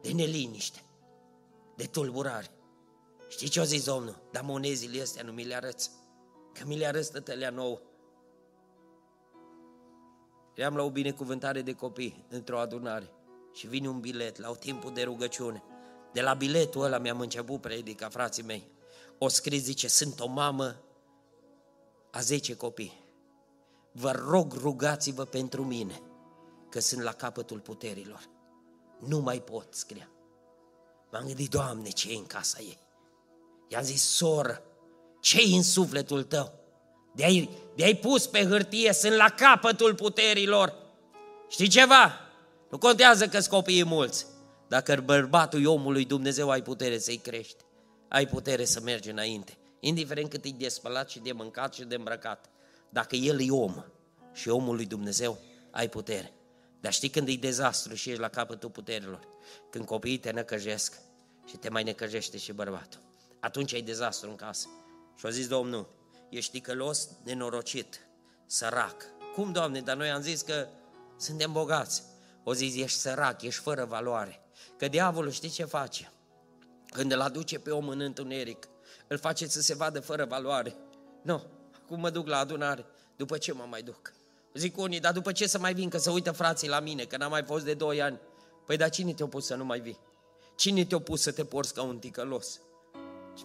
[0.03, 0.83] de neliniște,
[1.77, 2.51] de tulburare.
[3.29, 4.23] Știi ce a zis Domnul?
[4.31, 5.91] Dar monezile astea nu mi le arăți,
[6.53, 7.81] că mi le arăți tătălea nouă.
[10.55, 13.11] Eram la o binecuvântare de copii într-o adunare
[13.53, 15.63] și vine un bilet la o timpul de rugăciune.
[16.13, 18.71] De la biletul ăla mi-am început predica, frații mei.
[19.19, 20.83] O scris, zice, sunt o mamă
[22.11, 22.98] a 10 copii.
[23.93, 26.03] Vă rog, rugați-vă pentru mine,
[26.68, 28.28] că sunt la capătul puterilor.
[29.07, 30.11] Nu mai pot, scria.
[31.12, 32.78] M-am gândit, Doamne, ce e în casa ei?
[33.68, 34.62] I-am zis, soră,
[35.20, 36.53] ce e în sufletul tău?
[37.14, 40.74] De-ai, de-ai pus pe hârtie, sunt la capătul puterilor.
[41.49, 42.12] Știi ceva?
[42.70, 44.26] Nu contează că copiii mulți.
[44.68, 47.64] Dacă bărbatul omului Dumnezeu ai putere să-i crești.
[48.09, 51.95] Ai putere să mergi înainte indiferent cât e de spălat și de mâncat și de
[51.95, 52.51] îmbrăcat.
[52.91, 53.84] Dacă el e om
[54.32, 55.39] și omul lui Dumnezeu,
[55.70, 56.32] ai putere.
[56.80, 59.28] Dar știi când e dezastru și ești la capătul puterilor?
[59.70, 60.99] Când copiii te năcăjesc
[61.47, 63.01] și te mai năcăjește și bărbatul.
[63.41, 64.68] Atunci ai dezastru în casă.
[65.16, 65.89] Și a zis Domnul,
[66.28, 68.07] ești ticălos, nenorocit,
[68.47, 69.05] sărac.
[69.34, 70.68] Cum, Doamne, dar noi am zis că
[71.16, 72.03] suntem bogați.
[72.45, 74.43] O zis, ești sărac, ești fără valoare.
[74.76, 76.12] Că diavolul știi ce face?
[76.86, 78.68] Când îl aduce pe om în întuneric,
[79.07, 80.76] îl face să se vadă fără valoare.
[81.22, 81.43] Nu,
[81.89, 82.84] acum mă duc la adunare,
[83.16, 84.12] după ce mă mai duc?
[84.55, 87.16] Zic unii, dar după ce să mai vin, că să uită frații la mine, că
[87.16, 88.18] n-am mai fost de doi ani.
[88.66, 89.99] Păi dar cine te-a pus să nu mai vii?
[90.57, 92.61] Cine te-a pus să te porți ca un ticălos?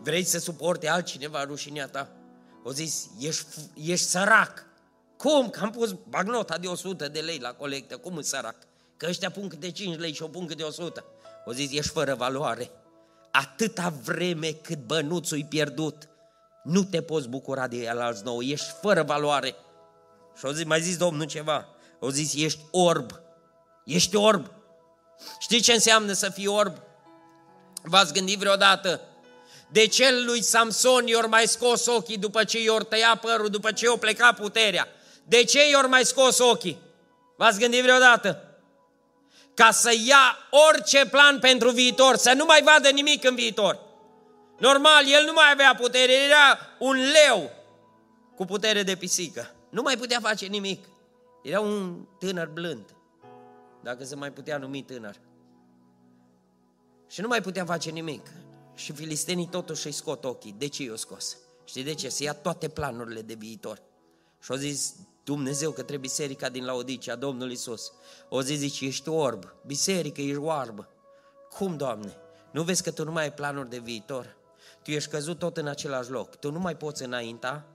[0.02, 2.12] Vrei să suporte altcineva rușinea ta?
[2.64, 4.66] O zis, ești, ești sărac.
[5.18, 5.50] Cum?
[5.50, 7.98] Că am pus bagnota de 100 de lei la colectă.
[7.98, 8.56] Cum îți sărac?
[8.98, 11.06] Că ăștia pun câte 5 lei și o pun câte 100.
[11.46, 12.72] O zis, ești fără valoare
[13.34, 16.10] atâta vreme cât bănuțul e pierdut,
[16.64, 19.56] nu te poți bucura de el alți nou, ești fără valoare.
[20.38, 21.68] Și au zis, mai zis Domnul ceva,
[22.02, 23.12] au zis, ești orb,
[23.86, 24.52] ești orb.
[25.40, 26.78] Știți ce înseamnă să fii orb?
[27.84, 29.02] V-ați gândit vreodată?
[29.72, 33.86] De ce lui Samson i-or mai scos ochii după ce i-or tăia părul, după ce
[33.86, 34.88] i-o pleca puterea?
[35.24, 36.82] De ce i-or mai scos ochii?
[37.38, 38.44] V-ați gândit vreodată?
[39.54, 40.38] Ca să ia
[40.70, 43.80] orice plan pentru viitor, să nu mai vadă nimic în viitor.
[44.68, 47.52] Normal, el nu mai avea putere, era un leu
[48.36, 49.56] cu putere de pisică.
[49.70, 50.86] Nu mai putea face nimic.
[51.42, 52.96] Era un tânăr blând,
[53.82, 55.16] dacă se mai putea numi tânăr.
[57.08, 58.28] Și nu mai putea face nimic.
[58.76, 60.56] Și filistenii totuși îi scot ochii.
[60.58, 61.38] De ce i-o scos?
[61.64, 62.10] Știi de ce?
[62.10, 63.82] Să ia toate planurile de viitor.
[64.44, 67.92] Și au zis Dumnezeu către biserica din Laodicea, Domnul Isus.
[68.30, 70.90] O zis, zice, ești orb, biserică, ești oarbă.
[71.50, 72.18] Cum, Doamne?
[72.52, 74.42] Nu vezi că tu nu mai ai planuri de viitor?
[74.84, 76.36] Tu ești căzut tot în același loc.
[76.36, 77.66] Tu nu mai poți înainta.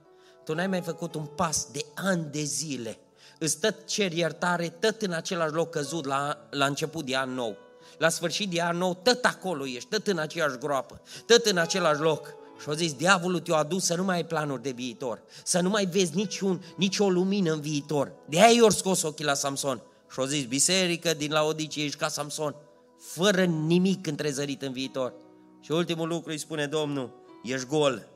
[0.43, 2.99] Tu n-ai mai făcut un pas de ani de zile.
[3.39, 7.57] Îți tot cer iertare, tot în același loc căzut la, la început de an nou.
[7.97, 11.99] La sfârșit de an nou, tot acolo ești, tot în aceeași groapă, tot în același
[11.99, 12.27] loc.
[12.61, 15.69] Și au zis, diavolul te-a adus să nu mai ai planuri de viitor, să nu
[15.69, 18.11] mai vezi niciun, nici o lumină în viitor.
[18.25, 19.81] De aia i-au scos ochii la Samson.
[20.11, 22.55] Și au zis, biserică din Laodicea ești ca Samson,
[22.99, 25.13] fără nimic întrezărit în viitor.
[25.61, 28.07] Și ultimul lucru îi spune Domnul, ești gol.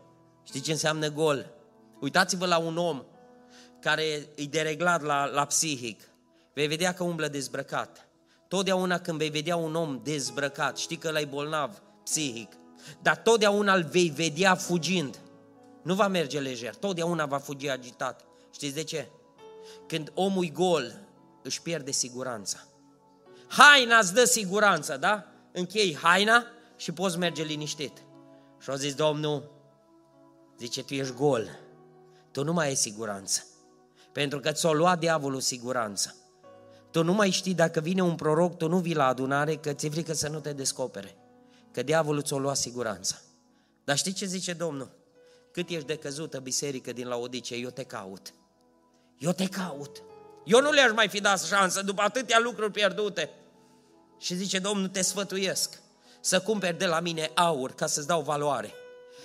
[0.43, 1.45] Știi ce înseamnă gol?
[1.99, 3.03] Uitați-vă la un om
[3.79, 4.03] care
[4.35, 6.01] e dereglat la, la psihic.
[6.53, 8.07] Vei vedea că umblă dezbrăcat.
[8.47, 12.51] Totdeauna când vei vedea un om dezbrăcat, știi că ăla bolnav psihic,
[13.01, 15.19] dar totdeauna îl vei vedea fugind.
[15.83, 18.25] Nu va merge lejer, totdeauna va fugi agitat.
[18.53, 19.07] Știți de ce?
[19.87, 20.93] Când omul gol,
[21.43, 22.57] își pierde siguranța.
[23.47, 25.25] Haina îți dă siguranță, da?
[25.51, 26.45] Închei haina
[26.83, 28.03] și poți merge liniștit.
[28.59, 29.51] Și au zis Domnul,
[30.57, 31.59] zice, tu ești gol,
[32.31, 33.43] tu nu mai ai siguranță.
[34.11, 36.15] Pentru că ți-o luat diavolul siguranță.
[36.91, 39.89] Tu nu mai știi dacă vine un proroc, tu nu vii la adunare, că ți-e
[39.89, 41.15] frică să nu te descopere.
[41.71, 43.15] Că diavolul ți-o lua siguranța.
[43.83, 44.91] Dar știi ce zice Domnul?
[45.51, 48.33] Cât ești de căzută biserică din Laodice, eu te caut.
[49.17, 50.03] Eu te caut.
[50.45, 53.29] Eu nu le-aș mai fi dat șansă după atâtea lucruri pierdute.
[54.19, 55.82] Și zice Domnul, te sfătuiesc
[56.23, 58.73] să cumperi de la mine aur ca să-ți dau valoare.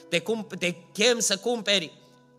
[0.08, 1.92] Te, cum, te chem să cumperi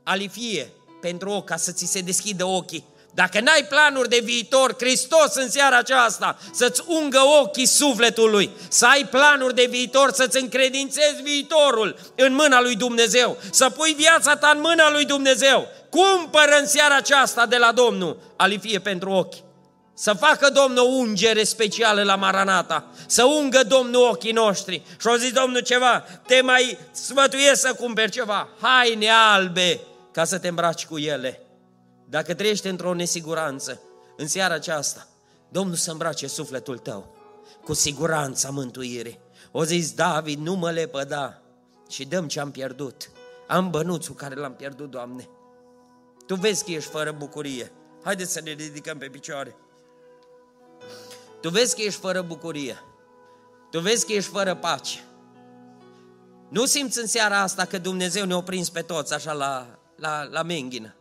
[0.03, 5.35] alifie pentru ochi ca să ți se deschidă ochii dacă n-ai planuri de viitor, Hristos
[5.35, 11.99] în seara aceasta să-ți ungă ochii sufletului, să ai planuri de viitor, să-ți încredințezi viitorul
[12.15, 15.67] în mâna lui Dumnezeu, să pui viața ta în mâna lui Dumnezeu.
[15.89, 19.48] Cumpără în seara aceasta de la Domnul alifie pentru ochi.
[19.99, 24.81] Să facă Domnul o ungere specială la Maranata, să ungă Domnul ochii noștri.
[24.99, 29.79] Și au zis Domnul ceva, te mai sfătuiesc să cumperi ceva, haine albe,
[30.11, 31.43] ca să te îmbraci cu ele
[32.09, 33.81] dacă trăiești într-o nesiguranță,
[34.17, 35.07] în seara aceasta,
[35.49, 37.15] Domnul să îmbrace sufletul tău
[37.63, 39.19] cu siguranța mântuirii.
[39.51, 41.41] O zis David, nu mă lepăda
[41.89, 43.11] și dăm ce am pierdut.
[43.47, 45.29] Am bănuțul care l-am pierdut, Doamne.
[46.27, 47.71] Tu vezi că ești fără bucurie.
[48.03, 49.55] Haideți să ne ridicăm pe picioare.
[51.41, 52.83] Tu vezi că ești fără bucurie.
[53.71, 55.03] Tu vezi că ești fără pace.
[56.49, 60.43] Nu simți în seara asta că Dumnezeu ne-a prins pe toți așa la, la, la
[60.43, 60.95] menghină.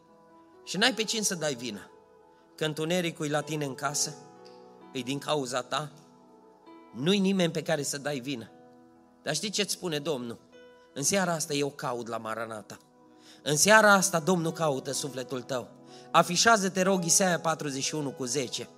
[0.65, 1.91] Și n-ai pe cine să dai vină.
[2.55, 4.15] Că întunericul e la tine în casă,
[4.93, 5.91] e din cauza ta,
[6.95, 8.51] nu-i nimeni pe care să dai vină.
[9.23, 10.39] Dar știi ce-ți spune Domnul?
[10.95, 12.79] În seara asta eu caut la Maranata.
[13.43, 15.69] În seara asta Domnul caută sufletul tău.
[16.11, 18.69] Afișează, te rog, Isaia 41 cu 10.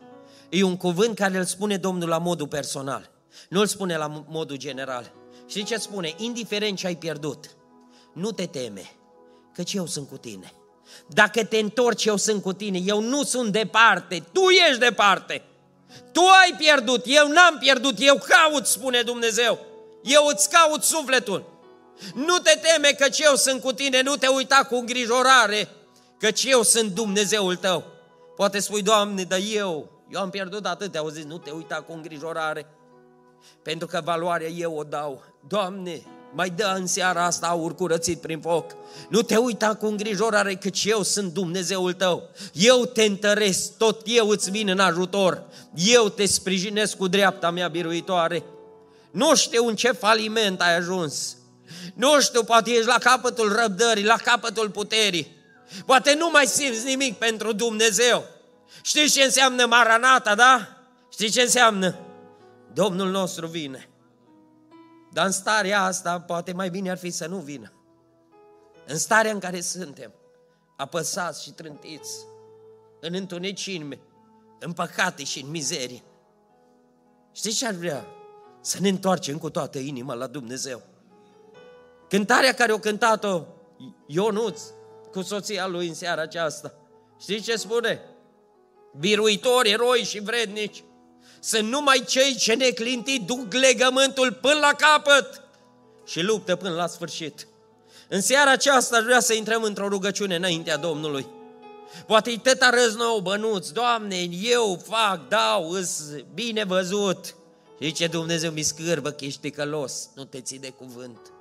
[0.51, 3.11] E un cuvânt care îl spune Domnul la modul personal.
[3.49, 5.13] Nu îl spune la modul general.
[5.47, 6.15] Știi ce spune?
[6.17, 7.57] Indiferent ce ai pierdut,
[8.13, 8.91] nu te teme,
[9.55, 10.53] căci eu sunt cu tine.
[11.07, 12.79] Dacă te întorci, eu sunt cu tine.
[12.85, 15.43] Eu nu sunt departe, tu ești departe.
[16.13, 19.59] Tu ai pierdut, eu n-am pierdut, eu caut, spune Dumnezeu.
[20.03, 21.59] Eu îți caut sufletul.
[22.15, 25.69] Nu te teme că eu sunt cu tine, nu te uita cu îngrijorare,
[26.19, 27.85] căci eu sunt Dumnezeul tău.
[28.37, 31.93] Poate spui, Doamne, dar eu, eu am pierdut atâtea, au zis, nu te uita cu
[31.93, 32.67] îngrijorare,
[33.63, 35.23] pentru că valoarea eu o dau.
[35.49, 38.77] Doamne, mai dă în seara asta aur curățit prin foc.
[39.09, 42.31] Nu te uita cu îngrijorare căci eu sunt Dumnezeul tău.
[42.53, 45.43] Eu te întăresc, tot eu îți vin în ajutor.
[45.75, 48.43] Eu te sprijinesc cu dreapta mea biruitoare.
[49.11, 51.37] Nu știu în ce faliment ai ajuns.
[51.95, 55.39] Nu știu, poate ești la capătul răbdării, la capătul puterii.
[55.87, 58.25] Poate nu mai simți nimic pentru Dumnezeu.
[58.83, 60.69] Știi ce înseamnă Maranata, da?
[61.13, 61.99] Știi ce înseamnă?
[62.73, 63.89] Domnul nostru vine.
[65.13, 67.73] Dar în starea asta, poate mai bine ar fi să nu vină.
[68.87, 70.13] În starea în care suntem,
[70.77, 72.11] apăsați și trântiți,
[73.01, 73.99] în întunecime,
[74.59, 76.03] în păcate și în mizerie.
[77.33, 78.07] Știți ce ar vrea?
[78.61, 80.83] Să ne întoarcem cu toată inima la Dumnezeu.
[82.09, 83.43] Cântarea care o cântat-o
[84.07, 84.61] Ionuț
[85.13, 86.75] cu soția lui în seara aceasta.
[87.21, 88.01] Știți ce spune?
[88.99, 90.85] Biruitori, eroi și vrednici.
[91.41, 95.43] Sunt numai cei ce neclintit duc legământul până la capăt
[96.07, 97.47] și luptă până la sfârșit.
[98.09, 101.27] În seara aceasta aș vrea să intrăm într-o rugăciune înaintea Domnului.
[102.07, 106.03] Poate-i tăta răznou, bănuț, Doamne, eu fac, dau, îs
[106.35, 107.35] bine văzut.
[107.81, 111.33] Zice Dumnezeu, mi scârbă că ești ticălos, nu te ții de cuvânt.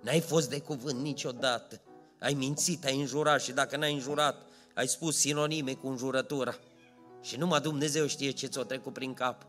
[0.00, 1.80] N-ai fost de cuvânt niciodată.
[2.20, 4.42] Ai mințit, ai înjurat și dacă n-ai înjurat,
[4.74, 6.58] ai spus sinonime cu înjurătura.
[7.20, 9.46] Și numai Dumnezeu știe ce ți-o trecut prin cap.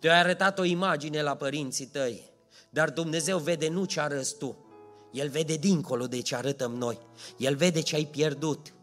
[0.00, 2.30] Te-ai arătat o imagine la părinții tăi,
[2.70, 4.66] dar Dumnezeu vede nu ce arăți tu,
[5.16, 6.98] El vede dincolo de ce arătăm noi.
[7.36, 8.74] El vede ce ai pierdut.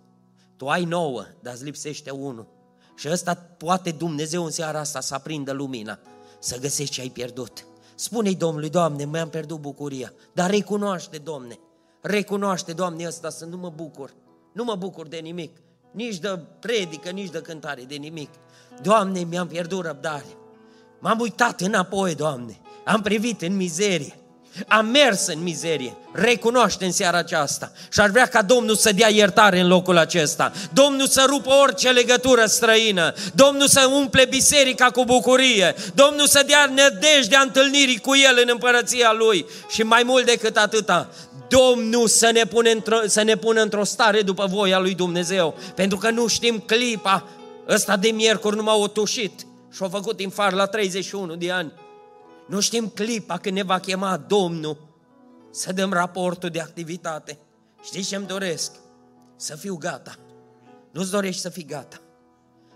[0.57, 2.47] Tu ai nouă, dar îți lipsește unul.
[2.95, 5.99] Și ăsta poate Dumnezeu în seara asta să aprindă lumina,
[6.39, 7.65] să găsești ce ai pierdut.
[7.95, 11.59] Spune-i Domnului, Doamne, mi-am pierdut bucuria, dar recunoaște, Doamne,
[12.01, 14.13] recunoaște, Doamne, ăsta să nu mă bucur,
[14.53, 15.57] nu mă bucur de nimic,
[15.93, 18.29] nici de predică, nici de cântare, de nimic.
[18.81, 20.37] Doamne, mi-am pierdut răbdare.
[20.99, 24.15] M-am uitat înapoi, Doamne, am privit în mizerie,
[24.67, 27.71] am mers în mizerie, recunoaște în seara aceasta.
[27.91, 31.89] Și ar vrea ca Domnul să dea iertare în locul acesta, Domnul să rupă orice
[31.89, 38.39] legătură străină, Domnul să umple biserica cu bucurie, Domnul să dea nădejdea întâlnirii cu El
[38.41, 39.45] în împărăția Lui.
[39.69, 41.09] Și mai mult decât atâta,
[41.53, 45.97] Domnul să ne, pune într-o, să ne pună într-o stare după voia lui Dumnezeu, pentru
[45.97, 47.29] că nu știm clipa,
[47.67, 51.73] ăsta de miercuri nu m-a otușit și-a făcut infar la 31 de ani.
[52.47, 54.77] Nu știm clipa când ne va chema Domnul
[55.51, 57.39] să dăm raportul de activitate.
[57.83, 58.71] Știți ce îmi doresc?
[59.35, 60.15] Să fiu gata.
[60.91, 62.01] Nu-ți dorești să fii gata.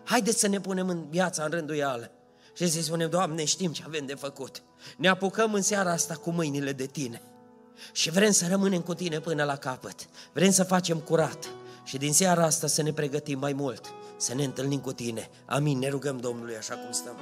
[0.04, 2.12] Haideți să ne punem în viața în rânduială
[2.54, 4.64] și să spunem, Doamne, știm ce avem de făcut.
[4.98, 7.22] Ne apucăm în seara asta cu mâinile de Tine
[7.92, 10.08] și vrem să rămânem cu Tine până la capăt.
[10.34, 11.50] Vrem să facem curat
[11.84, 13.86] și din seara asta să ne pregătim mai mult,
[14.18, 15.30] să ne întâlnim cu Tine.
[15.46, 17.16] Amin, ne rugăm Domnului așa cum stăm.